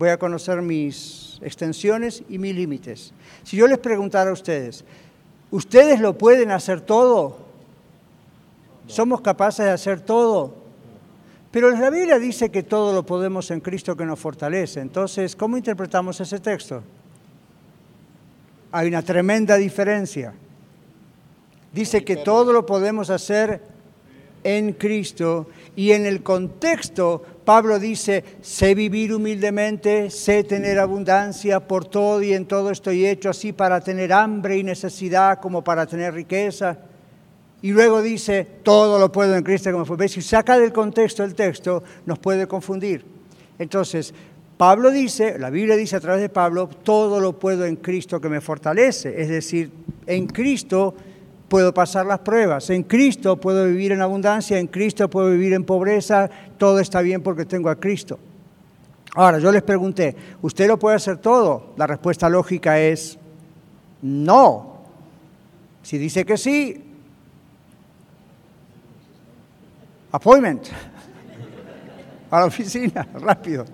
[0.00, 3.12] Voy a conocer mis extensiones y mis límites.
[3.42, 4.82] Si yo les preguntara a ustedes,
[5.50, 7.36] ¿ustedes lo pueden hacer todo?
[8.86, 10.54] ¿Somos capaces de hacer todo?
[11.50, 14.80] Pero la Biblia dice que todo lo podemos en Cristo que nos fortalece.
[14.80, 16.82] Entonces, ¿cómo interpretamos ese texto?
[18.72, 20.32] Hay una tremenda diferencia.
[21.74, 23.60] Dice que todo lo podemos hacer
[24.44, 25.46] en Cristo.
[25.76, 32.32] Y en el contexto, Pablo dice, sé vivir humildemente, sé tener abundancia, por todo y
[32.32, 36.78] en todo estoy hecho así para tener hambre y necesidad como para tener riqueza.
[37.62, 40.08] Y luego dice, todo lo puedo en Cristo como fue.
[40.08, 43.04] Si saca del contexto el texto, nos puede confundir.
[43.58, 44.14] Entonces,
[44.56, 48.28] Pablo dice, la Biblia dice a través de Pablo, todo lo puedo en Cristo que
[48.28, 49.20] me fortalece.
[49.20, 49.70] Es decir,
[50.06, 50.94] en Cristo
[51.50, 55.64] puedo pasar las pruebas, en Cristo puedo vivir en abundancia, en Cristo puedo vivir en
[55.64, 58.20] pobreza, todo está bien porque tengo a Cristo.
[59.16, 61.74] Ahora, yo les pregunté, ¿usted lo puede hacer todo?
[61.76, 63.18] La respuesta lógica es
[64.00, 64.84] no.
[65.82, 66.80] Si dice que sí,
[70.12, 70.68] appointment
[72.30, 73.64] a la oficina, rápido.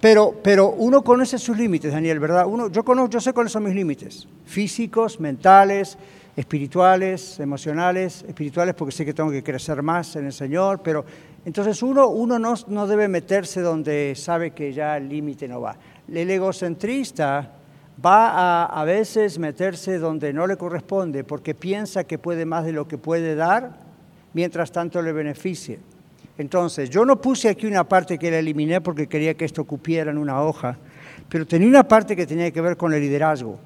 [0.00, 2.46] Pero, pero uno conoce sus límites, Daniel, ¿verdad?
[2.46, 5.98] Uno, yo, conozco, yo sé cuáles son mis límites, físicos, mentales,
[6.36, 11.04] espirituales, emocionales, espirituales porque sé que tengo que crecer más en el Señor, pero
[11.46, 15.76] entonces uno, uno no, no debe meterse donde sabe que ya el límite no va.
[16.12, 17.52] El egocentrista
[18.04, 22.72] va a, a veces meterse donde no le corresponde porque piensa que puede más de
[22.72, 23.78] lo que puede dar,
[24.34, 25.80] mientras tanto le beneficie.
[26.36, 30.10] Entonces, yo no puse aquí una parte que la eliminé porque quería que esto cupiera
[30.10, 30.76] en una hoja,
[31.30, 33.58] pero tenía una parte que tenía que ver con el liderazgo.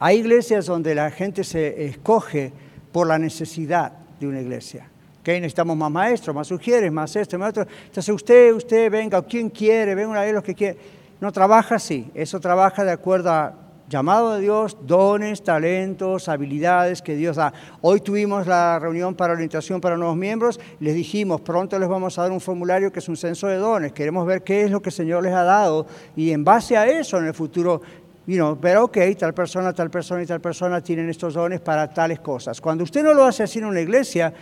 [0.00, 2.52] Hay iglesias donde la gente se escoge
[2.90, 4.88] por la necesidad de una iglesia.
[5.24, 7.66] Necesitamos más maestros, más sugieres, más esto, más otro.
[7.86, 10.76] Entonces usted, usted venga, quien quiere, venga a los que quiere.
[11.20, 13.54] No trabaja así, eso trabaja de acuerdo a
[13.90, 17.52] llamado de Dios, dones, talentos, habilidades que Dios da.
[17.82, 22.22] Hoy tuvimos la reunión para orientación para nuevos miembros, les dijimos, pronto les vamos a
[22.22, 24.90] dar un formulario que es un censo de dones, queremos ver qué es lo que
[24.90, 25.86] el Señor les ha dado
[26.16, 27.82] y en base a eso en el futuro
[28.30, 31.92] you know, ver, ok, tal persona, tal persona y tal persona tienen estos dones para
[31.92, 32.60] tales cosas.
[32.60, 34.32] Cuando usted no lo hace así en una iglesia,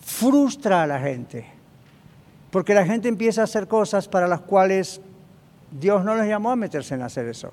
[0.00, 1.44] frustra a la gente,
[2.50, 5.02] porque la gente empieza a hacer cosas para las cuales
[5.70, 7.52] Dios no les llamó a meterse en hacer eso.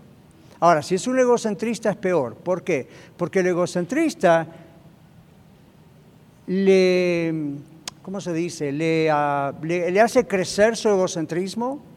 [0.62, 2.36] Ahora, si es un egocentrista es peor.
[2.36, 2.88] ¿Por qué?
[3.18, 4.48] Porque el egocentrista
[6.48, 7.34] le,
[8.02, 8.72] ¿cómo se dice?
[8.72, 11.95] Le, ah, le hace crecer su egocentrismo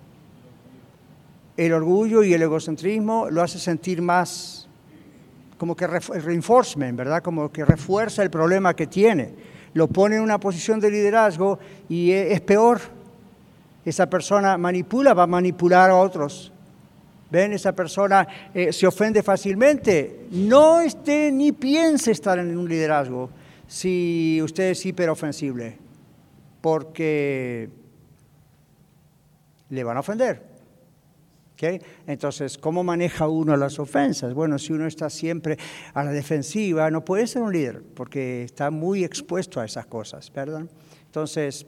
[1.59, 4.69] el orgullo y el egocentrismo lo hace sentir más
[5.59, 7.21] como que reinforcement, ¿verdad?
[7.21, 9.35] Como que refuerza el problema que tiene.
[9.75, 12.81] Lo pone en una posición de liderazgo y e, es peor.
[13.85, 16.53] Esa persona manipula, va a manipular a otros.
[17.29, 17.53] ¿Ven?
[17.53, 20.29] Esa persona eh, se ofende fácilmente.
[20.31, 23.31] No esté ni piense estar en un liderazgo
[23.67, 25.77] si usted es hiperofensible,
[26.61, 27.69] porque
[29.71, 30.58] le van a ofender.
[32.07, 34.33] Entonces, ¿cómo maneja uno las ofensas?
[34.33, 35.57] Bueno, si uno está siempre
[35.93, 40.31] a la defensiva, no puede ser un líder, porque está muy expuesto a esas cosas.
[41.07, 41.67] Entonces,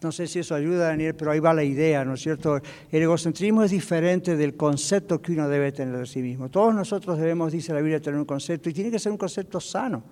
[0.00, 2.60] no sé si eso ayuda, Daniel, pero ahí va la idea, ¿no es cierto?
[2.90, 6.50] El egocentrismo es diferente del concepto que uno debe tener de sí mismo.
[6.50, 9.60] Todos nosotros debemos, dice la Biblia, tener un concepto, y tiene que ser un concepto
[9.60, 10.02] sano.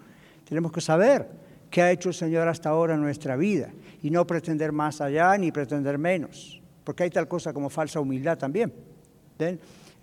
[0.47, 1.29] Tenemos que saber
[1.71, 3.71] qué ha hecho el Señor hasta ahora en nuestra vida,
[4.03, 8.39] y no pretender más allá ni pretender menos porque hay tal cosa como falsa humildad
[8.39, 8.73] también.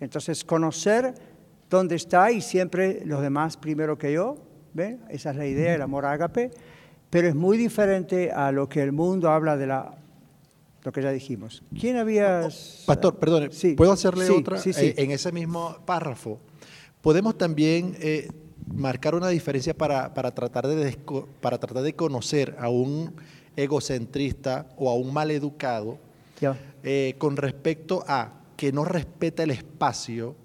[0.00, 1.14] Entonces, conocer
[1.68, 4.36] dónde está y siempre los demás primero que yo,
[4.74, 5.00] ¿ven?
[5.08, 6.50] Esa es la idea del amor ágape,
[7.08, 9.96] pero es muy diferente a lo que el mundo habla de la
[10.82, 11.62] lo que ya dijimos.
[11.78, 12.48] ¿Quién había
[12.86, 16.38] Pastor, perdone, ¿puedo hacerle otra eh, en ese mismo párrafo?
[17.02, 18.30] Podemos también eh,
[18.72, 20.96] marcar una diferencia para, para, tratar de
[21.40, 23.12] para tratar de conocer a un
[23.56, 25.98] egocentrista o a un maleducado
[26.82, 30.36] eh, con respecto a que no respeta el espacio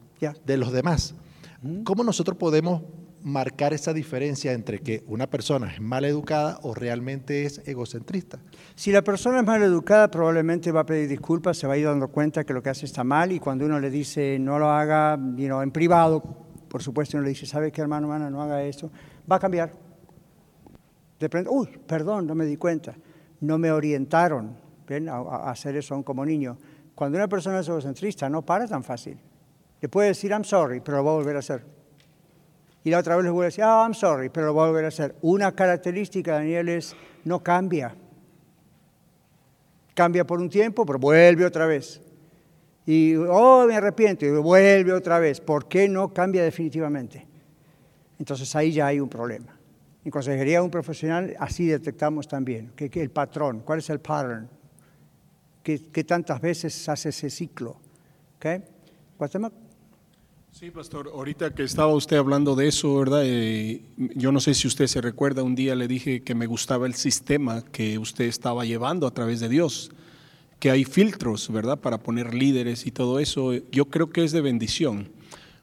[0.46, 1.16] de los demás.
[1.62, 1.84] Mm.
[1.84, 2.82] ¿Cómo nosotros podemos
[3.22, 8.40] marcar esa diferencia entre que una persona es mal educada o realmente es egocentrista?
[8.76, 11.86] Si la persona es mal educada, probablemente va a pedir disculpas, se va a ir
[11.86, 14.70] dando cuenta que lo que hace está mal y cuando uno le dice no lo
[14.70, 18.92] haga en privado, por supuesto, uno le dice, ¿sabe qué hermano, hermana, no haga esto?
[19.32, 19.72] Va a cambiar.
[21.20, 22.96] De uy, perdón, no me di cuenta.
[23.40, 24.58] No me orientaron,
[25.10, 26.58] a, hacer eso aún como niño.
[26.94, 29.18] Cuando una persona es egocentrista, no para tan fácil.
[29.82, 31.64] Le puede decir, I'm sorry, pero lo va a volver a hacer.
[32.84, 34.68] Y la otra vez le vuelve a decir, oh, I'm sorry, pero lo va a
[34.68, 35.16] volver a hacer.
[35.22, 37.96] Una característica, Daniel, es no cambia.
[39.94, 42.02] Cambia por un tiempo, pero vuelve otra vez.
[42.86, 45.42] Y, oh, me arrepiento, y vuelve otra vez.
[45.42, 47.28] ¿Por qué no cambia definitivamente?
[48.20, 49.58] Entonces ahí ya hay un problema.
[50.04, 54.48] En consejería un profesional así detectamos también que el patrón, cuál es el pattern,
[55.66, 57.78] que, tantas veces hace ese ciclo.
[58.38, 58.62] ¿Okay?
[60.52, 63.24] Sí, pastor, ahorita que estaba usted hablando de eso, ¿verdad?
[63.26, 66.86] Eh, yo no sé si usted se recuerda, un día le dije que me gustaba
[66.86, 69.92] el sistema que usted estaba llevando a través de Dios,
[70.60, 71.80] que hay filtros, ¿verdad?
[71.80, 73.54] Para poner líderes y todo eso.
[73.72, 75.10] Yo creo que es de bendición.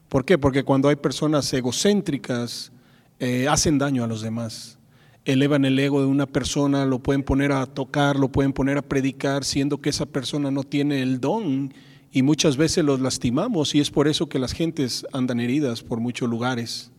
[0.09, 0.37] ¿Por qué?
[0.37, 2.71] Porque cuando hay personas egocéntricas,
[3.19, 4.77] eh, hacen daño a los demás
[5.25, 8.81] elevan el ego de una persona, lo pueden poner a tocar, lo pueden poner a
[8.81, 11.73] predicar, siendo que esa persona no tiene el don
[12.11, 15.99] y muchas veces los lastimamos y es por eso que las gentes andan heridas por
[15.99, 16.91] muchos lugares.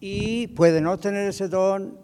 [0.00, 1.98] Y puede no tener ese don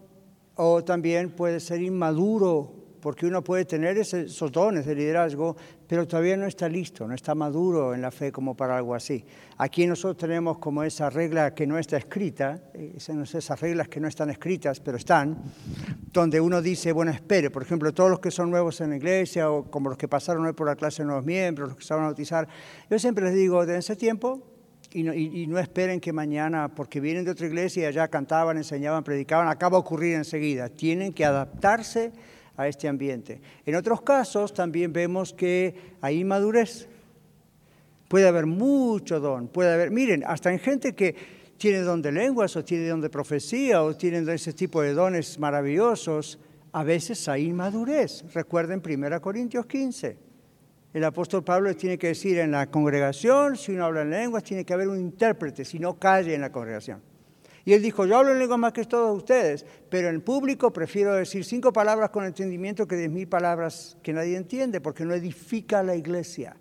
[0.57, 5.55] o también puede ser inmaduro porque uno puede tener esos dones de liderazgo,
[5.87, 9.23] pero todavía no está listo, no está maduro en la fe como para algo así.
[9.59, 14.31] Aquí nosotros tenemos como esa regla que no está escrita, esas reglas que no están
[14.31, 15.37] escritas, pero están,
[16.15, 19.51] donde uno dice, bueno, espere, por ejemplo, todos los que son nuevos en la iglesia
[19.51, 21.93] o como los que pasaron hoy por la clase de nuevos miembros, los que se
[21.93, 22.49] van a bautizar,
[22.89, 24.43] yo siempre les digo, dense tiempo,
[24.95, 29.49] y no, esperen que mañana, porque vienen de otra iglesia y allá cantaban, enseñaban, predicaban,
[29.49, 30.71] acaba a ocurrir enseguida.
[30.71, 32.13] Tienen que adaptarse
[32.57, 33.41] a este ambiente.
[33.67, 36.89] En otros casos también vemos que hay inmadurez.
[38.09, 41.15] Puede haber mucho don, puede haber, miren, hasta en gente que
[41.57, 45.39] tiene don de lenguas o tiene don de profecía o tienen ese tipo de dones
[45.39, 46.39] maravillosos,
[46.73, 48.25] a veces hay inmadurez.
[48.35, 50.17] Recuerden 1 Corintios 15.
[50.93, 54.65] El apóstol Pablo tiene que decir en la congregación, si uno habla en lenguas, tiene
[54.65, 57.03] que haber un intérprete, si no calle en la congregación.
[57.65, 61.15] Y él dijo, yo hablo en lengua más que todos ustedes, pero en público prefiero
[61.15, 65.83] decir cinco palabras con entendimiento que diez mil palabras que nadie entiende, porque no edifica
[65.83, 66.57] la iglesia.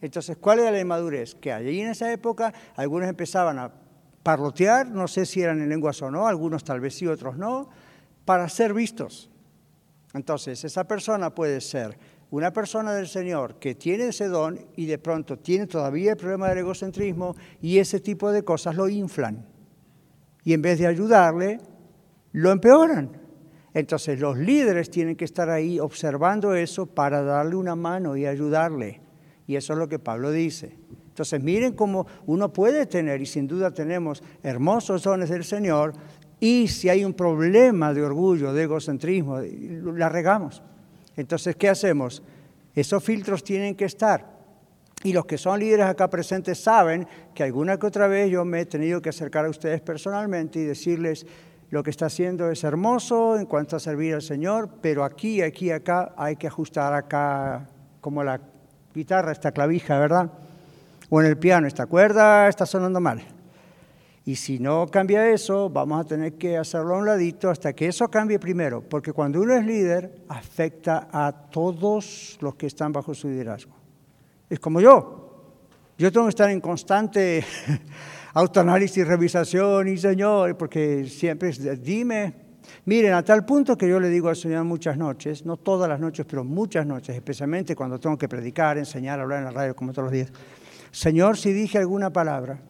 [0.00, 1.34] Entonces, ¿cuál era la inmadurez?
[1.34, 3.72] Que allí en esa época algunos empezaban a
[4.22, 7.68] parlotear, no sé si eran en lenguas o no, algunos tal vez sí, otros no,
[8.24, 9.30] para ser vistos.
[10.14, 11.98] Entonces, esa persona puede ser
[12.30, 16.48] una persona del Señor que tiene ese don y de pronto tiene todavía el problema
[16.48, 19.51] del egocentrismo y ese tipo de cosas lo inflan
[20.44, 21.60] y en vez de ayudarle,
[22.32, 23.10] lo empeoran.
[23.74, 29.00] Entonces los líderes tienen que estar ahí observando eso para darle una mano y ayudarle.
[29.46, 30.76] Y eso es lo que Pablo dice.
[31.08, 35.92] Entonces miren cómo uno puede tener, y sin duda tenemos, hermosos dones del Señor,
[36.40, 40.62] y si hay un problema de orgullo, de egocentrismo, la regamos.
[41.16, 42.22] Entonces, ¿qué hacemos?
[42.74, 44.31] Esos filtros tienen que estar.
[45.04, 48.60] Y los que son líderes acá presentes saben que alguna que otra vez yo me
[48.60, 51.26] he tenido que acercar a ustedes personalmente y decirles
[51.70, 55.70] lo que está haciendo es hermoso en cuanto a servir al Señor, pero aquí, aquí,
[55.70, 57.66] acá hay que ajustar acá
[58.00, 58.40] como la
[58.94, 60.30] guitarra, esta clavija, ¿verdad?
[61.08, 63.22] O en el piano, esta cuerda está sonando mal.
[64.24, 67.88] Y si no cambia eso, vamos a tener que hacerlo a un ladito hasta que
[67.88, 73.14] eso cambie primero, porque cuando uno es líder, afecta a todos los que están bajo
[73.14, 73.81] su liderazgo
[74.52, 75.18] es como yo.
[75.96, 77.42] Yo tengo que estar en constante
[78.34, 82.34] autoanálisis, revisación y Señor, porque siempre es, dime.
[82.84, 85.98] Miren, a tal punto que yo le digo al Señor muchas noches, no todas las
[86.00, 89.92] noches, pero muchas noches, especialmente cuando tengo que predicar, enseñar, hablar en la radio como
[89.92, 90.30] todos los días.
[90.90, 92.60] Señor, si dije alguna palabra,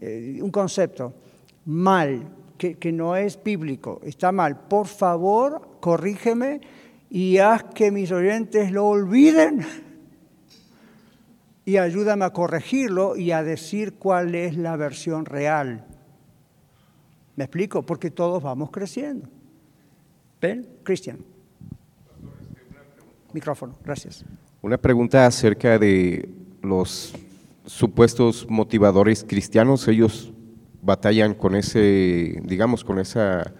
[0.00, 1.14] eh, un concepto
[1.66, 2.28] mal,
[2.58, 6.60] que, que no es bíblico, está mal, por favor, corrígeme
[7.10, 9.64] y haz que mis oyentes lo olviden
[11.64, 15.86] y ayúdame a corregirlo y a decir cuál es la versión real.
[17.36, 17.82] ¿Me explico?
[17.82, 19.28] Porque todos vamos creciendo.
[20.40, 20.66] ¿Ven?
[20.82, 21.18] Cristian.
[23.32, 24.24] Micrófono, gracias.
[24.60, 26.28] Una pregunta acerca de
[26.62, 27.14] los
[27.64, 29.86] supuestos motivadores cristianos.
[29.88, 30.32] Ellos
[30.82, 33.52] batallan con ese, digamos, con esa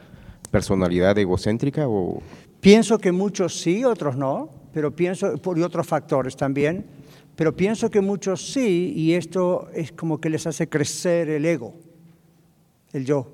[0.51, 2.21] personalidad egocéntrica o...
[2.61, 6.85] Pienso que muchos sí, otros no, pero pienso por otros factores también
[7.37, 11.75] pero pienso que muchos sí, y esto es como que les hace crecer el ego,
[12.93, 13.31] el yo.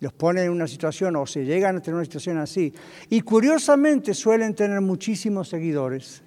[0.00, 2.72] Los pone en una situación o se llegan a tener una situación así.
[3.10, 6.22] Y curiosamente suelen tener muchísimos seguidores.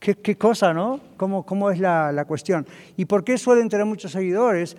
[0.00, 1.00] Qué, cosa, ¿no?
[1.16, 2.66] ¿Cómo, cómo es la, la cuestión?
[2.96, 4.76] ¿Y por qué suelen tener muchos seguidores?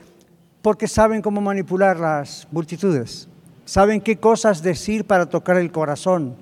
[0.62, 3.28] Porque saben cómo manipular las multitudes.
[3.64, 6.36] Saben qué cosas decir para tocar el corazón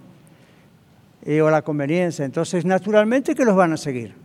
[1.21, 2.25] eh, o la conveniencia.
[2.25, 4.22] Entonces, naturalmente que los van a seguir.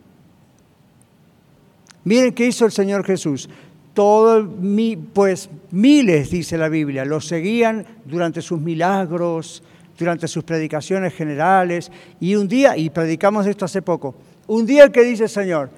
[2.09, 3.51] Miren qué hizo el Señor Jesús.
[3.93, 4.49] Todo,
[5.13, 9.63] pues miles, dice la Biblia, los seguían durante sus milagros,
[9.99, 11.93] durante sus predicaciones generales.
[12.19, 14.15] Y un día, y predicamos esto hace poco,
[14.47, 15.69] un día que dice el Señor,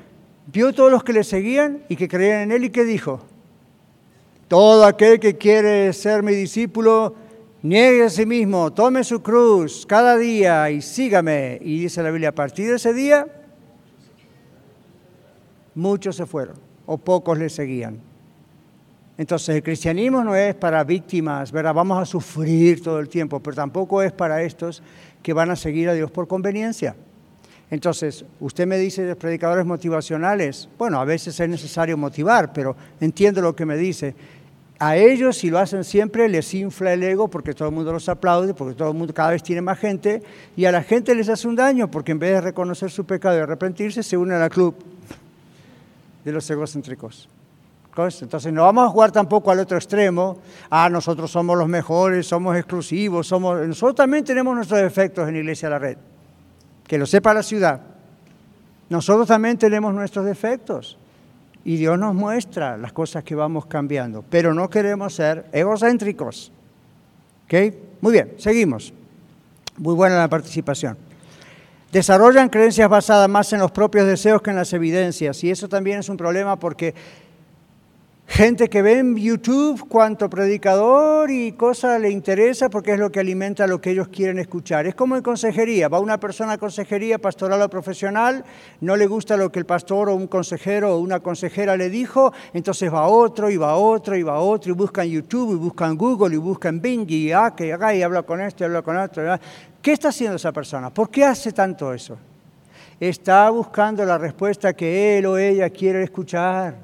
[0.46, 3.20] vio todos los que le seguían y que creían en Él y que dijo,
[4.46, 7.16] todo aquel que quiere ser mi discípulo,
[7.60, 11.58] niegue a sí mismo, tome su cruz cada día y sígame.
[11.60, 13.26] Y dice la Biblia, a partir de ese día,
[15.80, 16.56] muchos se fueron
[16.86, 17.98] o pocos le seguían.
[19.16, 21.74] Entonces el cristianismo no es para víctimas, ¿verdad?
[21.74, 24.82] Vamos a sufrir todo el tiempo, pero tampoco es para estos
[25.22, 26.96] que van a seguir a Dios por conveniencia.
[27.70, 33.40] Entonces, usted me dice de predicadores motivacionales, bueno, a veces es necesario motivar, pero entiendo
[33.40, 34.14] lo que me dice.
[34.80, 38.08] A ellos, si lo hacen siempre, les infla el ego porque todo el mundo los
[38.08, 40.22] aplaude, porque todo el mundo cada vez tiene más gente,
[40.56, 43.36] y a la gente les hace un daño porque en vez de reconocer su pecado
[43.36, 44.74] y arrepentirse, se unen al club
[46.24, 47.28] de los egocéntricos.
[48.22, 50.38] Entonces no vamos a jugar tampoco al otro extremo,
[50.70, 53.66] ah, nosotros somos los mejores, somos exclusivos, somos...
[53.66, 55.98] nosotros también tenemos nuestros defectos en Iglesia de la Red,
[56.86, 57.80] que lo sepa la ciudad.
[58.88, 60.96] Nosotros también tenemos nuestros defectos.
[61.62, 66.50] Y Dios nos muestra las cosas que vamos cambiando, pero no queremos ser egocéntricos.
[67.44, 67.74] ¿Ok?
[68.00, 68.94] Muy bien, seguimos.
[69.76, 70.96] Muy buena la participación.
[71.92, 75.42] Desarrollan creencias basadas más en los propios deseos que en las evidencias.
[75.42, 76.94] Y eso también es un problema porque
[78.30, 83.18] Gente que ve en YouTube cuánto predicador y cosa le interesa porque es lo que
[83.18, 84.86] alimenta lo que ellos quieren escuchar.
[84.86, 85.88] Es como en consejería.
[85.88, 88.44] Va una persona a consejería pastoral o profesional,
[88.80, 92.32] no le gusta lo que el pastor o un consejero o una consejera le dijo,
[92.54, 96.36] entonces va otro y va otro y va otro y buscan YouTube y buscan Google
[96.36, 99.24] y buscan Bing y, ah, que y habla con este, habla con otro.
[99.82, 100.90] ¿Qué está haciendo esa persona?
[100.90, 102.18] ¿Por qué hace tanto eso?
[102.98, 106.74] Está buscando la respuesta que él o ella quiere escuchar.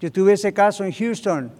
[0.00, 1.52] Yo tuve ese caso en Houston,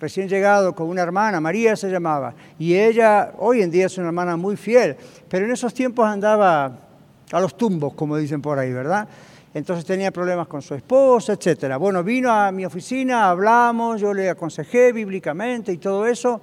[0.00, 4.06] recién llegado, con una hermana, María se llamaba, y ella hoy en día es una
[4.06, 4.96] hermana muy fiel,
[5.28, 6.72] pero en esos tiempos andaba
[7.30, 9.06] a los tumbos, como dicen por ahí, ¿verdad?
[9.52, 11.76] Entonces tenía problemas con su esposa, etc.
[11.78, 16.40] Bueno, vino a mi oficina, hablamos, yo le aconsejé bíblicamente y todo eso.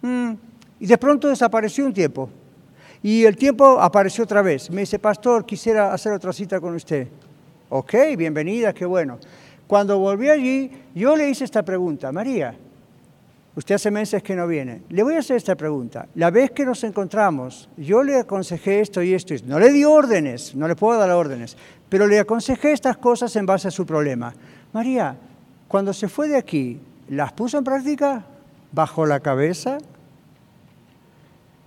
[0.00, 0.32] Mm,
[0.80, 2.30] y de pronto desapareció un tiempo.
[3.04, 4.70] Y el tiempo apareció otra vez.
[4.70, 7.06] Me dice, pastor, quisiera hacer otra cita con usted.
[7.68, 9.18] Ok, bienvenida, qué bueno.
[9.66, 12.56] Cuando volví allí, yo le hice esta pregunta, María,
[13.54, 16.08] usted hace meses que no viene, le voy a hacer esta pregunta.
[16.14, 19.84] La vez que nos encontramos, yo le aconsejé esto y esto, y no le di
[19.84, 21.58] órdenes, no le puedo dar órdenes,
[21.90, 24.34] pero le aconsejé estas cosas en base a su problema.
[24.72, 25.14] María,
[25.68, 26.80] cuando se fue de aquí,
[27.10, 28.24] ¿las puso en práctica?
[28.72, 29.76] ¿Bajo la cabeza?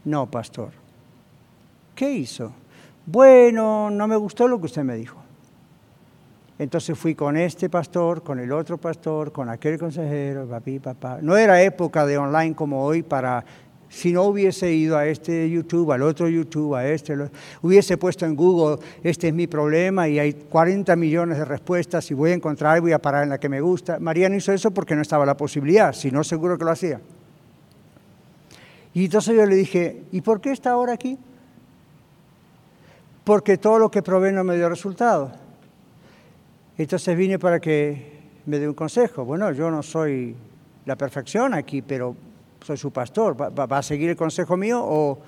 [0.04, 0.87] No, pastor.
[1.98, 2.52] ¿Qué hizo?
[3.08, 5.18] Bueno, no me gustó lo que usted me dijo.
[6.60, 11.18] Entonces fui con este pastor, con el otro pastor, con aquel consejero, papi, papá.
[11.24, 13.44] No era época de online como hoy para,
[13.90, 17.18] si no hubiese ido a este YouTube, al otro YouTube, a este,
[17.64, 22.14] hubiese puesto en Google, este es mi problema y hay 40 millones de respuestas y
[22.14, 23.98] voy a encontrar voy a parar en la que me gusta.
[23.98, 27.02] María no hizo eso porque no estaba la posibilidad, si no seguro que lo hacía.
[28.94, 31.18] Y entonces yo le dije, ¿y por qué está ahora aquí?
[33.28, 35.34] Porque todo lo que probé no me dio resultado.
[36.78, 39.26] Entonces vine para que me dé un consejo.
[39.26, 40.34] Bueno, yo no soy
[40.86, 42.16] la perfección aquí, pero
[42.66, 43.36] soy su pastor.
[43.38, 45.20] ¿Va, a seguir el consejo mío o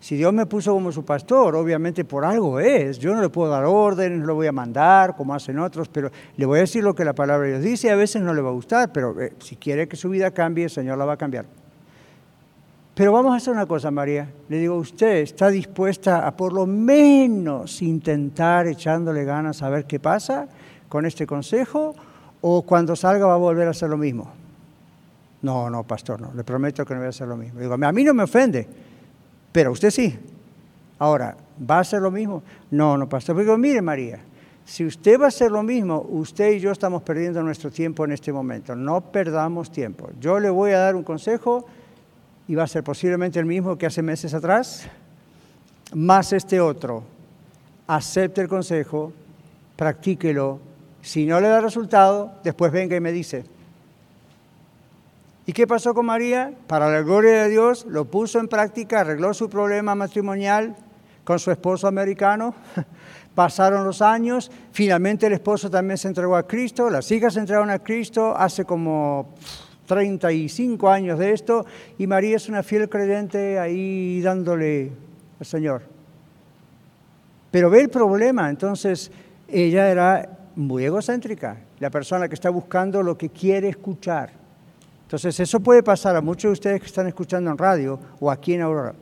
[0.00, 2.98] si Dios me puso como su pastor, obviamente por algo es.
[2.98, 6.10] Yo no le puedo dar órdenes, no lo voy a mandar como hacen otros, pero
[6.38, 8.40] le voy a decir lo que la palabra de Dios dice a veces no le
[8.40, 11.12] va a gustar, pero eh, si quiere que su vida cambie, el Señor la va
[11.12, 11.44] a cambiar.
[12.94, 14.30] Pero vamos a hacer una cosa, María.
[14.48, 19.98] Le digo, ¿usted está dispuesta a por lo menos intentar echándole ganas a ver qué
[19.98, 20.48] pasa?
[20.94, 21.92] con este consejo
[22.40, 24.30] o cuando salga va a volver a hacer lo mismo?
[25.42, 27.58] No, no, pastor, no, le prometo que no voy a hacer lo mismo.
[27.58, 28.64] Digo, a mí no me ofende,
[29.50, 30.16] pero usted sí.
[31.00, 31.36] Ahora,
[31.68, 32.44] ¿va a hacer lo mismo?
[32.70, 33.36] No, no, pastor.
[33.36, 34.20] Digo, mire María,
[34.64, 38.12] si usted va a hacer lo mismo, usted y yo estamos perdiendo nuestro tiempo en
[38.12, 38.76] este momento.
[38.76, 40.10] No perdamos tiempo.
[40.20, 41.66] Yo le voy a dar un consejo
[42.46, 44.86] y va a ser posiblemente el mismo que hace meses atrás,
[45.92, 47.04] más este otro.
[47.86, 49.12] Acepte el consejo,
[49.76, 50.60] practíquelo
[51.04, 53.44] si no le da resultado, después venga y me dice.
[55.44, 56.54] ¿Y qué pasó con María?
[56.66, 60.74] Para la gloria de Dios, lo puso en práctica, arregló su problema matrimonial
[61.22, 62.54] con su esposo americano.
[63.34, 67.68] Pasaron los años, finalmente el esposo también se entregó a Cristo, las hijas se entregaron
[67.68, 69.34] a Cristo hace como
[69.86, 71.66] 35 años de esto,
[71.98, 74.92] y María es una fiel creyente ahí dándole
[75.38, 75.82] al Señor.
[77.50, 79.10] Pero ve el problema, entonces
[79.48, 84.30] ella era muy egocéntrica, la persona que está buscando lo que quiere escuchar.
[85.02, 88.54] Entonces, eso puede pasar a muchos de ustedes que están escuchando en radio o aquí
[88.54, 88.94] en Aurora.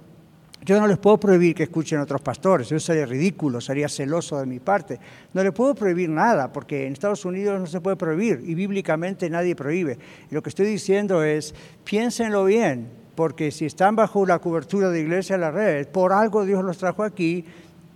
[0.65, 4.39] Yo no les puedo prohibir que escuchen a otros pastores, eso sería ridículo, sería celoso
[4.39, 5.01] de mi parte.
[5.35, 9.29] No les puedo prohibir nada, porque en Estados Unidos no se puede prohibir y bíblicamente
[9.29, 9.99] nadie prohíbe.
[10.31, 11.53] Y lo que estoy diciendo es,
[11.83, 16.45] piénsenlo bien, porque si están bajo la cobertura de Iglesia de la Red, por algo
[16.45, 17.45] Dios los trajo aquí,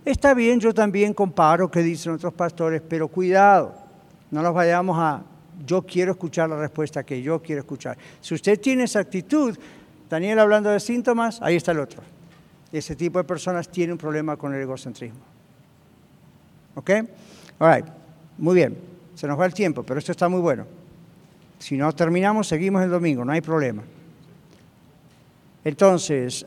[0.07, 3.75] Está bien, yo también comparo qué dicen otros pastores, pero cuidado,
[4.31, 5.21] no nos vayamos a
[5.65, 7.97] yo quiero escuchar la respuesta que yo quiero escuchar.
[8.21, 9.57] Si usted tiene esa actitud,
[10.09, 12.01] Daniel hablando de síntomas, ahí está el otro.
[12.71, 15.19] Ese tipo de personas tiene un problema con el egocentrismo.
[16.75, 16.91] ¿Ok?
[17.59, 17.85] All right.
[18.37, 18.77] Muy bien.
[19.15, 20.65] Se nos va el tiempo, pero esto está muy bueno.
[21.59, 23.81] Si no terminamos, seguimos el domingo, no hay problema.
[25.63, 26.45] Entonces,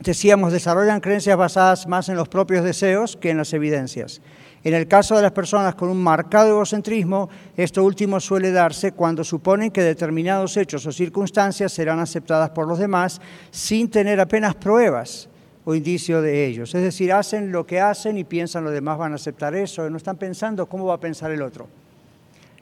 [0.00, 4.20] decíamos, desarrollan creencias basadas más en los propios deseos que en las evidencias.
[4.62, 9.24] En el caso de las personas con un marcado egocentrismo, esto último suele darse cuando
[9.24, 15.30] suponen que determinados hechos o circunstancias serán aceptadas por los demás sin tener apenas pruebas
[15.64, 16.74] o indicio de ellos.
[16.74, 19.96] Es decir, hacen lo que hacen y piensan los demás van a aceptar eso, no
[19.96, 21.66] están pensando cómo va a pensar el otro.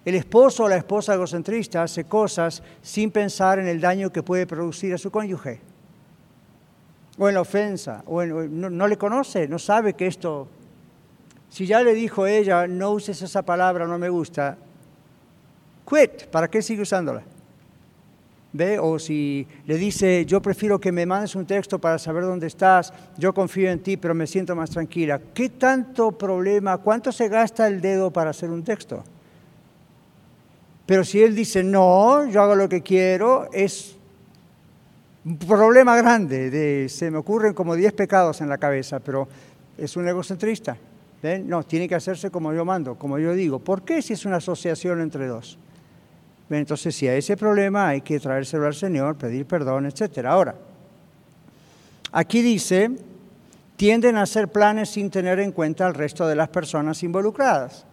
[0.05, 4.46] El esposo o la esposa egocentrista hace cosas sin pensar en el daño que puede
[4.46, 5.61] producir a su cónyuge,
[7.18, 10.46] o en la ofensa, o no, no le conoce, no sabe que esto
[11.51, 14.57] si ya le dijo ella, no uses esa palabra, no me gusta,
[15.88, 17.22] quit, ¿para qué sigue usándola?
[18.53, 18.78] ¿Ve?
[18.78, 22.92] O si le dice, yo prefiero que me mandes un texto para saber dónde estás,
[23.16, 25.20] yo confío en ti, pero me siento más tranquila.
[25.34, 29.05] ¿Qué tanto problema, cuánto se gasta el dedo para hacer un texto?
[30.86, 33.94] Pero si él dice, no, yo hago lo que quiero, es
[35.26, 36.49] un problema grande.
[36.49, 39.28] De, se me ocurren como 10 pecados en la cabeza, pero
[39.76, 40.78] es un egocentrista.
[41.23, 43.59] No, tiene que hacerse como yo mando, como yo digo.
[43.59, 45.59] ¿Por qué si es una asociación entre dos?
[46.49, 50.27] Entonces, si hay ese problema, hay que traérselo al Señor, pedir perdón, etc.
[50.27, 50.55] Ahora,
[52.12, 52.91] aquí dice,
[53.77, 57.85] tienden a hacer planes sin tener en cuenta al resto de las personas involucradas.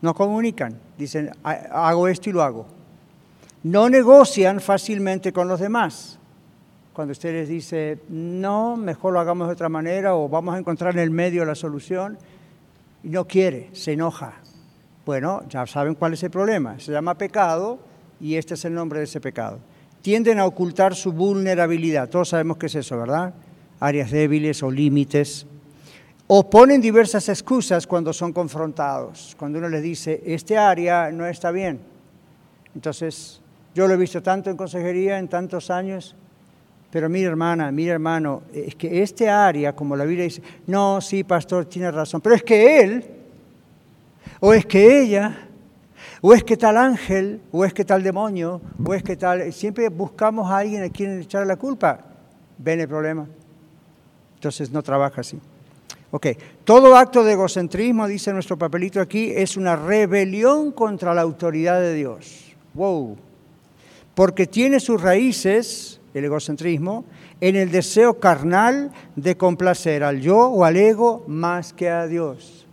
[0.00, 2.66] No comunican, dicen, hago esto y lo hago.
[3.62, 6.18] No negocian fácilmente con los demás
[6.92, 10.94] cuando usted les dice, no, mejor lo hagamos de otra manera o vamos a encontrar
[10.94, 12.18] en el medio la solución,
[13.02, 14.34] y no quiere, se enoja.
[15.04, 16.78] Bueno, ya saben cuál es el problema.
[16.78, 17.78] Se llama pecado
[18.20, 19.58] y este es el nombre de ese pecado.
[20.00, 22.08] Tienden a ocultar su vulnerabilidad.
[22.08, 23.34] Todos sabemos qué es eso, ¿verdad?
[23.80, 25.46] Áreas débiles o límites.
[26.28, 29.34] O ponen diversas excusas cuando son confrontados.
[29.38, 31.80] Cuando uno les dice, este área no está bien.
[32.74, 33.40] Entonces,
[33.74, 36.14] yo lo he visto tanto en consejería en tantos años
[36.92, 41.24] pero mira hermana, mira hermano, es que este área, como la Biblia dice, no, sí,
[41.24, 43.04] pastor, tiene razón, pero es que él,
[44.40, 45.48] o es que ella,
[46.20, 49.88] o es que tal ángel, o es que tal demonio, o es que tal, siempre
[49.88, 51.98] buscamos a alguien a quien echar la culpa.
[52.58, 53.26] Ven el problema.
[54.34, 55.40] Entonces no trabaja así.
[56.10, 56.26] Ok,
[56.64, 61.94] todo acto de egocentrismo, dice nuestro papelito aquí, es una rebelión contra la autoridad de
[61.94, 62.54] Dios.
[62.74, 63.16] Wow.
[64.14, 67.04] Porque tiene sus raíces el egocentrismo,
[67.40, 72.66] en el deseo carnal de complacer al yo o al ego más que a Dios.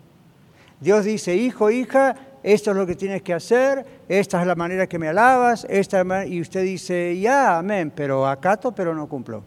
[0.79, 4.87] Dios dice, hijo, hija, esto es lo que tienes que hacer, esta es la manera
[4.87, 9.43] que me alabas, esta y usted dice, ya, amén, pero acato, pero no cumplo.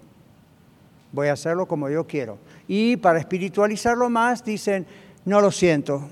[1.10, 2.38] Voy a hacerlo como yo quiero.
[2.68, 4.86] Y para espiritualizarlo más, dicen,
[5.24, 6.08] no lo siento.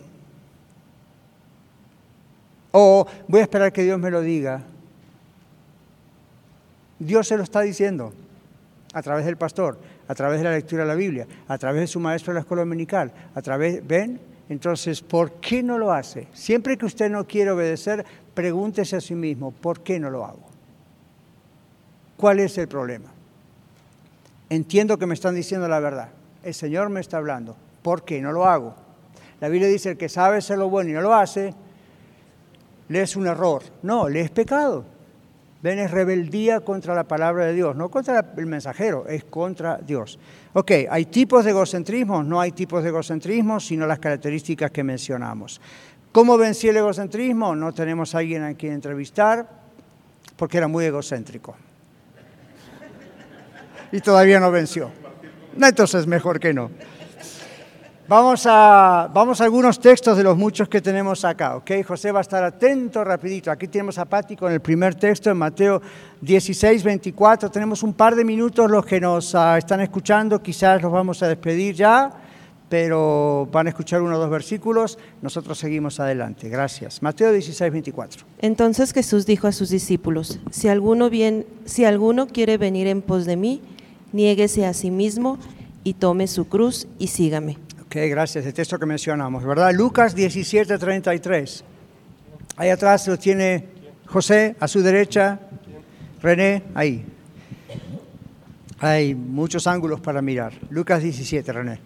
[2.72, 4.62] O voy a esperar que Dios me lo diga.
[7.00, 8.12] Dios se lo está diciendo
[8.92, 11.86] a través del pastor, a través de la lectura de la Biblia, a través de
[11.86, 14.20] su maestro de la escuela dominical, a través, ¿ven?
[14.48, 16.28] Entonces, ¿por qué no lo hace?
[16.34, 20.42] Siempre que usted no quiere obedecer, pregúntese a sí mismo, ¿por qué no lo hago?
[22.16, 23.08] ¿Cuál es el problema?
[24.50, 26.08] Entiendo que me están diciendo la verdad.
[26.42, 27.56] El Señor me está hablando.
[27.82, 28.74] ¿Por qué no lo hago?
[29.40, 31.54] La Biblia dice, que sabe hacer lo bueno y no lo hace,
[32.88, 33.62] le es un error.
[33.82, 34.84] No, le es pecado.
[35.62, 40.18] Ven, es rebeldía contra la palabra de Dios, no contra el mensajero, es contra Dios.
[40.54, 42.22] Ok, ¿hay tipos de egocentrismo?
[42.22, 45.60] No hay tipos de egocentrismo, sino las características que mencionamos.
[46.12, 47.54] ¿Cómo vencí el egocentrismo?
[47.54, 49.46] No tenemos a alguien a quien entrevistar,
[50.36, 51.54] porque era muy egocéntrico.
[53.92, 54.90] Y todavía no venció.
[55.60, 56.70] Entonces mejor que no.
[58.10, 61.70] Vamos a, vamos algunos textos de los muchos que tenemos acá, ¿ok?
[61.86, 63.52] José va a estar atento rapidito.
[63.52, 65.80] Aquí tenemos a Pati con el primer texto en Mateo
[66.20, 67.48] 16, 24.
[67.52, 71.28] Tenemos un par de minutos los que nos ah, están escuchando, quizás los vamos a
[71.28, 72.10] despedir ya,
[72.68, 74.98] pero van a escuchar uno o dos versículos.
[75.22, 76.48] Nosotros seguimos adelante.
[76.48, 77.02] Gracias.
[77.02, 78.24] Mateo 16, 24.
[78.40, 81.08] Entonces Jesús dijo a sus discípulos, si alguno,
[81.64, 83.62] si alguno quiere venir en pos de mí,
[84.12, 85.38] niéguese a sí mismo
[85.84, 87.56] y tome su cruz y sígame.
[87.90, 88.46] Ok, gracias.
[88.46, 89.74] El texto que mencionamos, ¿verdad?
[89.74, 91.64] Lucas 17, 33.
[92.54, 93.66] Ahí atrás lo tiene
[94.06, 95.40] José, a su derecha,
[96.22, 97.04] René, ahí.
[98.78, 100.52] Hay muchos ángulos para mirar.
[100.70, 101.80] Lucas 17, René.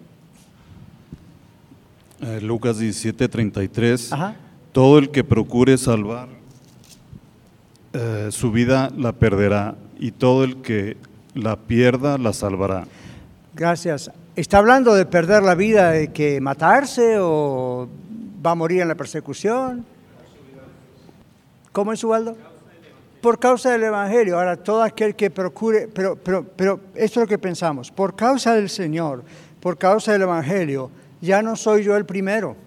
[2.21, 4.11] Eh, Lucas 17, 33.
[4.73, 6.27] Todo el que procure salvar
[7.93, 10.97] eh, su vida la perderá y todo el que
[11.33, 12.85] la pierda la salvará.
[13.55, 14.11] Gracias.
[14.35, 17.87] ¿Está hablando de perder la vida, de que matarse o
[18.45, 19.85] va a morir en la persecución?
[21.71, 22.35] ¿Cómo es Ubaldo?
[23.21, 24.37] Por causa del Evangelio.
[24.37, 28.53] Ahora, todo aquel que procure, pero, pero, pero esto es lo que pensamos, por causa
[28.55, 29.23] del Señor,
[29.61, 32.57] por causa del Evangelio, ya no soy yo el primero,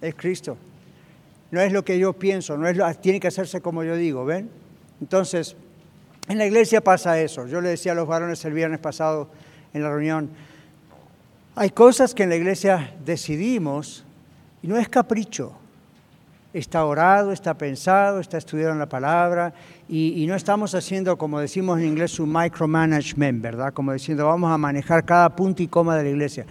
[0.00, 0.56] es Cristo.
[1.50, 4.24] No es lo que yo pienso, no es lo, tiene que hacerse como yo digo,
[4.24, 4.48] ¿ven?
[5.00, 5.56] Entonces,
[6.28, 7.48] en la iglesia pasa eso.
[7.48, 9.28] Yo le decía a los varones el viernes pasado
[9.74, 10.30] en la reunión,
[11.58, 14.04] hay cosas que en la iglesia decidimos
[14.62, 15.52] y no es capricho.
[16.52, 19.52] Está orado, está pensado, está estudiado en la palabra
[19.88, 23.72] y, no estamos haciendo, como decimos en inglés, un micromanagement, ¿verdad?
[23.74, 26.46] Como diciendo, vamos a manejar cada punto y coma de la iglesia.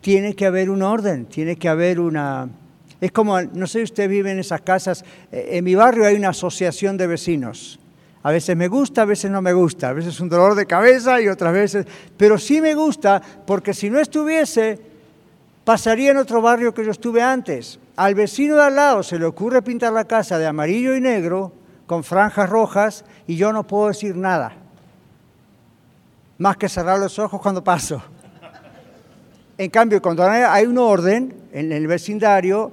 [0.00, 2.48] Tiene que haber un orden, tiene que haber una...
[3.00, 6.16] Es como, no sé si usted vive en esas casas, eh, en mi barrio hay
[6.16, 7.78] una asociación de vecinos.
[8.22, 10.66] A veces me gusta, a veces no me gusta, a veces es un dolor de
[10.66, 14.78] cabeza y otras veces, pero sí me gusta porque si no estuviese,
[15.64, 17.78] pasaría en otro barrio que yo estuve antes.
[17.96, 21.52] Al vecino de al lado se le ocurre pintar la casa de amarillo y negro
[21.86, 24.52] con franjas rojas y yo no puedo decir nada,
[26.36, 28.02] más que cerrar los ojos cuando paso.
[29.56, 32.70] En cambio, cuando hay un orden en el vecindario,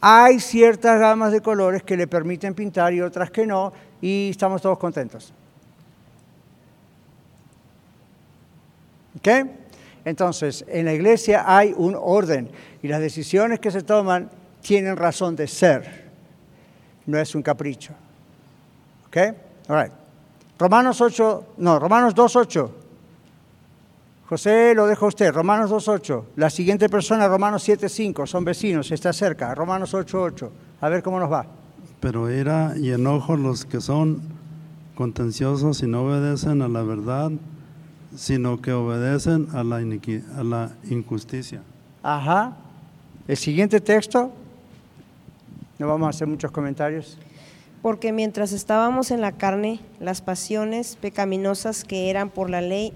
[0.00, 3.72] hay ciertas gamas de colores que le permiten pintar y otras que no,
[4.02, 5.32] y estamos todos contentos.
[9.16, 9.28] ¿Ok?
[10.04, 12.50] Entonces, en la iglesia hay un orden
[12.82, 14.28] y las decisiones que se toman
[14.60, 16.10] tienen razón de ser,
[17.06, 17.94] no es un capricho.
[19.06, 19.16] ¿Ok?
[19.68, 19.92] All right.
[20.58, 22.70] Romanos 8, no, Romanos 2.8.
[24.28, 26.24] José lo dejo a usted, Romanos 2.8.
[26.36, 30.50] La siguiente persona, Romanos 7.5, son vecinos, está cerca, Romanos 8.8.
[30.80, 31.61] A ver cómo nos va.
[32.02, 34.20] Pero ira y enojo los que son
[34.94, 37.30] contenciosos y no obedecen a la verdad,
[38.14, 41.62] sino que obedecen a la, a la injusticia.
[42.02, 42.58] Ajá.
[43.26, 44.30] El siguiente texto,
[45.78, 47.16] no vamos a hacer muchos comentarios
[47.82, 52.92] porque mientras estábamos en la carne, las pasiones pecaminosas que eran por la ley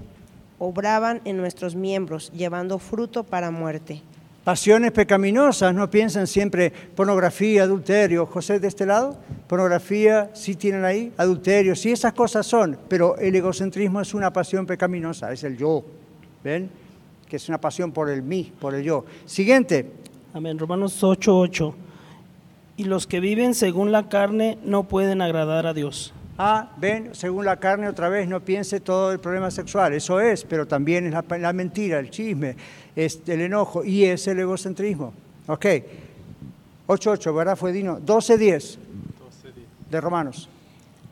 [0.61, 4.02] obraban en nuestros miembros, llevando fruto para muerte.
[4.47, 8.26] Pasiones pecaminosas, no piensan siempre pornografía, adulterio.
[8.26, 9.18] José, de este lado,
[9.49, 14.64] pornografía, sí tienen ahí, adulterio, sí esas cosas son, pero el egocentrismo es una pasión
[14.64, 15.84] pecaminosa, es el yo,
[16.44, 16.70] ¿ven?
[17.28, 19.05] Que es una pasión por el mí, por el yo.
[19.24, 19.90] Siguiente.
[20.32, 21.74] Amén, Romanos 8:8
[22.76, 26.14] y los que viven según la carne no pueden agradar a Dios.
[26.38, 30.44] Ah, ven, según la carne otra vez, no piense todo el problema sexual, eso es,
[30.44, 32.57] pero también es la, mentira, el chisme,
[32.97, 35.12] es el enojo y es el egocentrismo.
[35.47, 35.64] Ok,
[36.88, 37.57] 8.8, ¿verdad?
[37.57, 38.01] Fue Dino.
[38.01, 38.78] 12.10
[39.90, 40.49] de Romanos.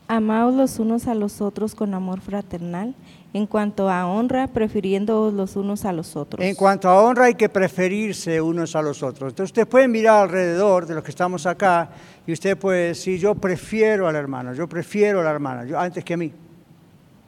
[0.07, 2.93] Amaos los unos a los otros con amor fraternal
[3.33, 6.45] en cuanto a honra, prefiriendo los unos a los otros.
[6.45, 9.31] En cuanto a honra hay que preferirse unos a los otros.
[9.31, 11.89] Entonces ustedes pueden mirar alrededor de los que estamos acá
[12.25, 16.03] y usted puede decir, yo prefiero al hermano, yo prefiero a la hermana, yo, antes
[16.03, 16.31] que a mí.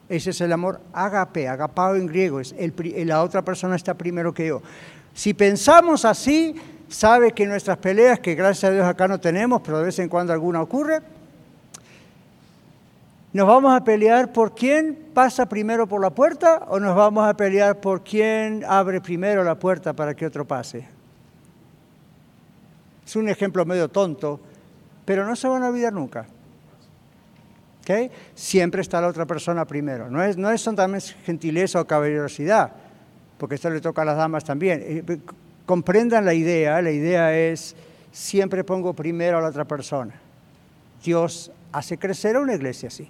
[0.09, 2.73] Ese es el amor agape, agapado en griego, es el,
[3.05, 4.61] la otra persona está primero que yo.
[5.13, 6.55] Si pensamos así,
[6.87, 10.07] sabe que nuestras peleas, que gracias a Dios acá no tenemos, pero de vez en
[10.09, 11.01] cuando alguna ocurre,
[13.33, 17.35] ¿Nos vamos a pelear por quién pasa primero por la puerta o nos vamos a
[17.35, 20.87] pelear por quién abre primero la puerta para que otro pase?
[23.05, 24.39] Es un ejemplo medio tonto,
[25.05, 26.25] pero no se van a olvidar nunca.
[27.87, 28.11] ¿Okay?
[28.35, 30.09] Siempre está la otra persona primero.
[30.09, 32.73] No es, no es gentileza o caballerosidad,
[33.37, 34.83] porque esto le toca a las damas también.
[34.83, 35.19] Eh,
[35.65, 37.77] comprendan la idea, la idea es
[38.11, 40.19] siempre pongo primero a la otra persona.
[41.01, 43.09] Dios hace crecer a una iglesia así.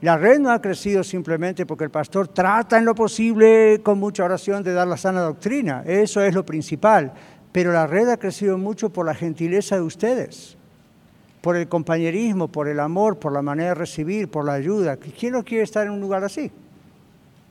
[0.00, 4.24] La red no ha crecido simplemente porque el pastor trata en lo posible con mucha
[4.24, 7.12] oración de dar la sana doctrina, eso es lo principal,
[7.50, 10.56] pero la red ha crecido mucho por la gentileza de ustedes,
[11.40, 14.96] por el compañerismo, por el amor, por la manera de recibir, por la ayuda.
[14.96, 16.50] ¿Quién no quiere estar en un lugar así?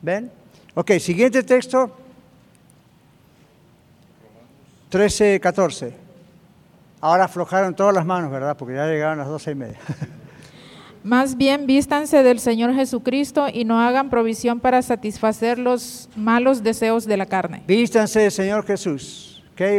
[0.02, 0.30] ¿Ven?
[0.74, 1.90] Ok, siguiente texto.
[4.90, 5.94] 13, 14.
[7.00, 8.56] Ahora aflojaron todas las manos, ¿verdad?
[8.56, 9.78] Porque ya llegaron las doce y media.
[11.02, 17.06] Más bien vístanse del Señor Jesucristo y no hagan provisión para satisfacer los malos deseos
[17.06, 17.62] de la carne.
[17.66, 19.29] Vístanse del Señor Jesús.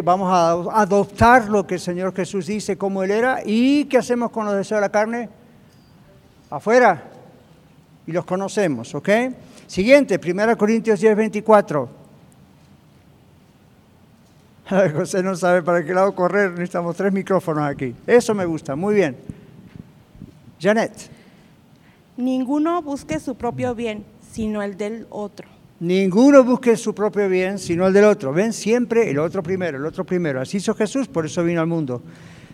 [0.03, 3.39] Vamos a adoptar lo que el Señor Jesús dice como Él era.
[3.43, 5.27] ¿Y qué hacemos con los deseos de la carne?
[6.51, 7.03] Afuera.
[8.05, 9.09] Y los conocemos, ¿ok?
[9.65, 11.89] Siguiente, 1 Corintios 10, 24.
[14.93, 17.95] José no sabe para qué lado correr, necesitamos tres micrófonos aquí.
[18.05, 19.17] Eso me gusta, muy bien.
[20.59, 21.09] Janet.
[22.17, 25.50] Ninguno busque su propio bien, sino el del otro.
[25.81, 28.31] Ninguno busque su propio bien, sino el del otro.
[28.31, 30.39] Ven siempre el otro primero, el otro primero.
[30.39, 32.03] Así hizo Jesús, por eso vino al mundo.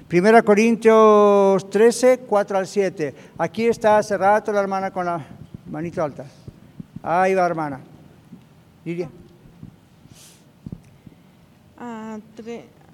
[0.07, 3.13] Primera Corintios 13, 4 al 7.
[3.37, 5.25] Aquí está hace rato la hermana con la
[5.69, 6.25] manito alta.
[7.03, 7.81] Ahí va, hermana.
[8.85, 9.09] Lidia.
[11.77, 12.19] Ah,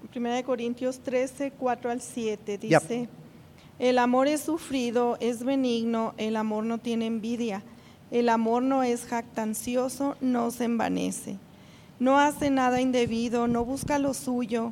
[0.10, 3.08] Primera de Corintios 13, 4 al 7 dice,
[3.78, 7.62] el amor es sufrido, es benigno, el amor no tiene envidia,
[8.14, 11.38] el amor no es jactancioso, no se envanece,
[11.99, 14.72] no hace nada indebido, no busca lo suyo,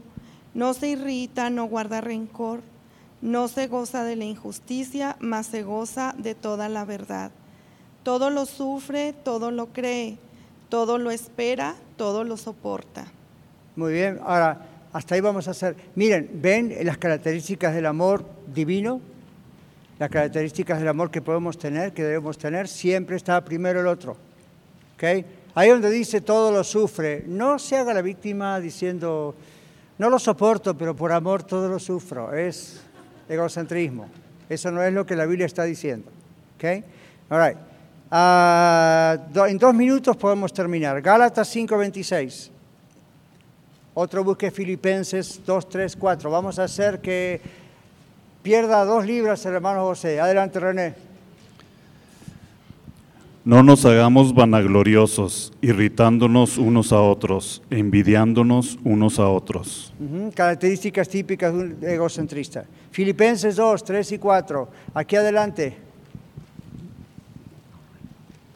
[0.54, 2.62] no se irrita, no guarda rencor,
[3.20, 7.32] no se goza de la injusticia, mas se goza de toda la verdad.
[8.04, 10.20] Todo lo sufre, todo lo cree,
[10.70, 13.08] todo lo espera, todo lo soporta.
[13.76, 15.76] Muy bien, ahora hasta ahí vamos a hacer.
[15.96, 18.24] Miren, ven las características del amor
[18.54, 19.02] divino,
[20.02, 24.18] las características del amor que podemos tener, que debemos tener, siempre está primero el otro.
[24.96, 25.24] ¿Okay?
[25.54, 29.36] Ahí donde dice todo lo sufre, no se haga la víctima diciendo,
[30.00, 32.34] no lo soporto, pero por amor todo lo sufro.
[32.34, 32.82] Es
[33.30, 34.08] egocentrismo.
[34.50, 36.10] Eso no es lo que la Biblia está diciendo.
[36.56, 36.84] ¿Okay?
[37.30, 37.58] All right.
[38.10, 41.00] Ah, en dos minutos podemos terminar.
[41.00, 42.50] Gálatas 5:26.
[43.94, 46.32] Otro busque Filipenses 2, 3, 4.
[46.32, 47.61] Vamos a hacer que
[48.42, 50.20] pierda dos libras el hermano José.
[50.20, 51.12] Adelante, René.
[53.44, 59.94] No nos hagamos vanagloriosos, irritándonos unos a otros, envidiándonos unos a otros.
[60.36, 62.66] Características típicas de un egocentrista.
[62.92, 64.70] Filipenses 2, 3 y 4.
[64.94, 65.76] Aquí adelante.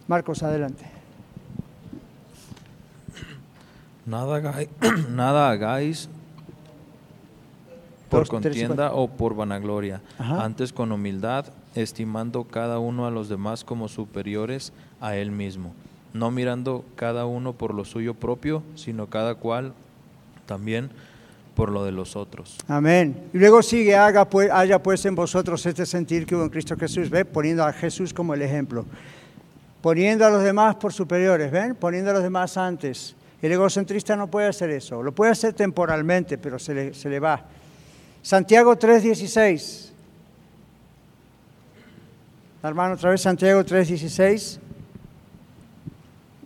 [0.08, 0.86] Marcos, adelante.
[4.06, 4.36] Nada
[5.50, 6.10] hagáis,
[8.20, 11.46] por contienda o por vanagloria, antes con humildad,
[11.76, 15.74] estimando cada uno a los demás como superiores a él mismo,
[16.14, 19.74] no mirando cada uno por lo suyo propio, sino cada cual
[20.46, 20.90] también
[21.56, 22.58] por lo de los otros.
[22.68, 23.30] Amén.
[23.34, 26.76] Y luego sigue, haga pues, haya pues en vosotros este sentir que hubo en Cristo
[26.78, 27.26] Jesús, ¿ve?
[27.26, 28.86] Poniendo a Jesús como el ejemplo.
[29.82, 31.76] Poniendo a los demás por superiores, ¿ven?
[31.76, 33.16] Poniendo a los demás antes.
[33.42, 35.02] El egocentrista no puede hacer eso.
[35.02, 37.46] Lo puede hacer temporalmente, pero se le, se le va.
[38.26, 39.92] Santiago 3.16.
[42.64, 44.58] Hermano, otra vez Santiago 3.16.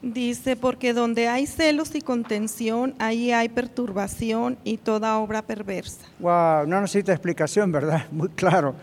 [0.01, 6.05] Dice, porque donde hay celos y contención, ahí hay perturbación y toda obra perversa.
[6.19, 8.07] Wow, no necesita explicación, ¿verdad?
[8.11, 8.75] Muy claro.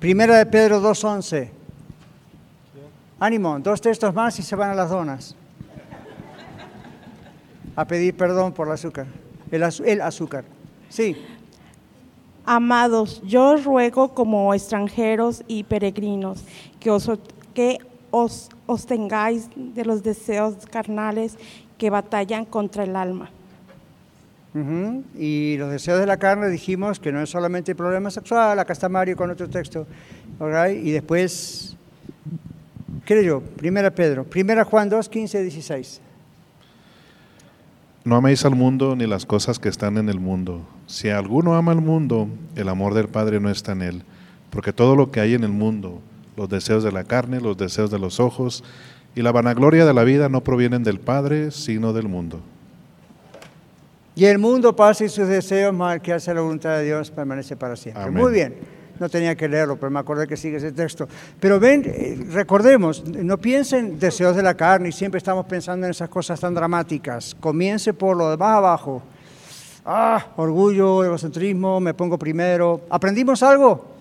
[0.00, 1.48] Primera de Pedro 2.11.
[3.20, 5.36] Ánimo, dos textos más y se van a las donas
[7.76, 9.06] a pedir perdón por el azúcar.
[9.48, 10.44] El, azúcar.
[10.88, 11.16] Sí.
[12.44, 16.42] Amados, yo os ruego como extranjeros y peregrinos
[16.80, 17.10] que os,
[17.54, 17.78] que
[18.10, 21.36] os, os tengáis de los deseos carnales
[21.78, 23.30] que batallan contra el alma.
[25.18, 28.74] Y los deseos de la carne dijimos que no es solamente el problema sexual, acá
[28.74, 29.86] está Mario con otro texto.
[30.82, 31.76] Y después,
[33.06, 33.40] ¿qué yo?
[33.40, 36.00] Primera Pedro, Primera Juan 2, 15, 16.
[38.04, 40.62] No améis al mundo ni las cosas que están en el mundo.
[40.86, 44.02] Si alguno ama al mundo, el amor del Padre no está en él,
[44.50, 46.00] porque todo lo que hay en el mundo,
[46.36, 48.64] los deseos de la carne, los deseos de los ojos
[49.14, 52.40] y la vanagloria de la vida no provienen del Padre, sino del mundo.
[54.16, 57.56] Y el mundo pasa y sus deseos, mal que hace la voluntad de Dios, permanece
[57.56, 58.10] para siempre.
[58.10, 61.08] Muy bien no tenía que leerlo, pero me acordé que sigue ese texto.
[61.40, 65.90] Pero ven, eh, recordemos, no piensen deseos de la carne y siempre estamos pensando en
[65.90, 67.36] esas cosas tan dramáticas.
[67.40, 69.02] Comience por lo de más abajo.
[69.84, 72.82] Ah, orgullo, egocentrismo, me pongo primero.
[72.88, 73.92] ¿Aprendimos algo?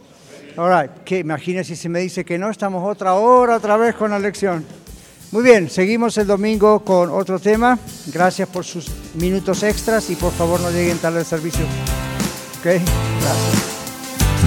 [0.56, 0.92] All right.
[1.04, 4.64] que imagínense si me dice que no, estamos otra hora otra vez con la lección.
[5.32, 7.80] Muy bien, seguimos el domingo con otro tema.
[8.14, 11.66] Gracias por sus minutos extras y por favor no lleguen tarde al servicio.
[12.60, 13.71] Ok, gracias.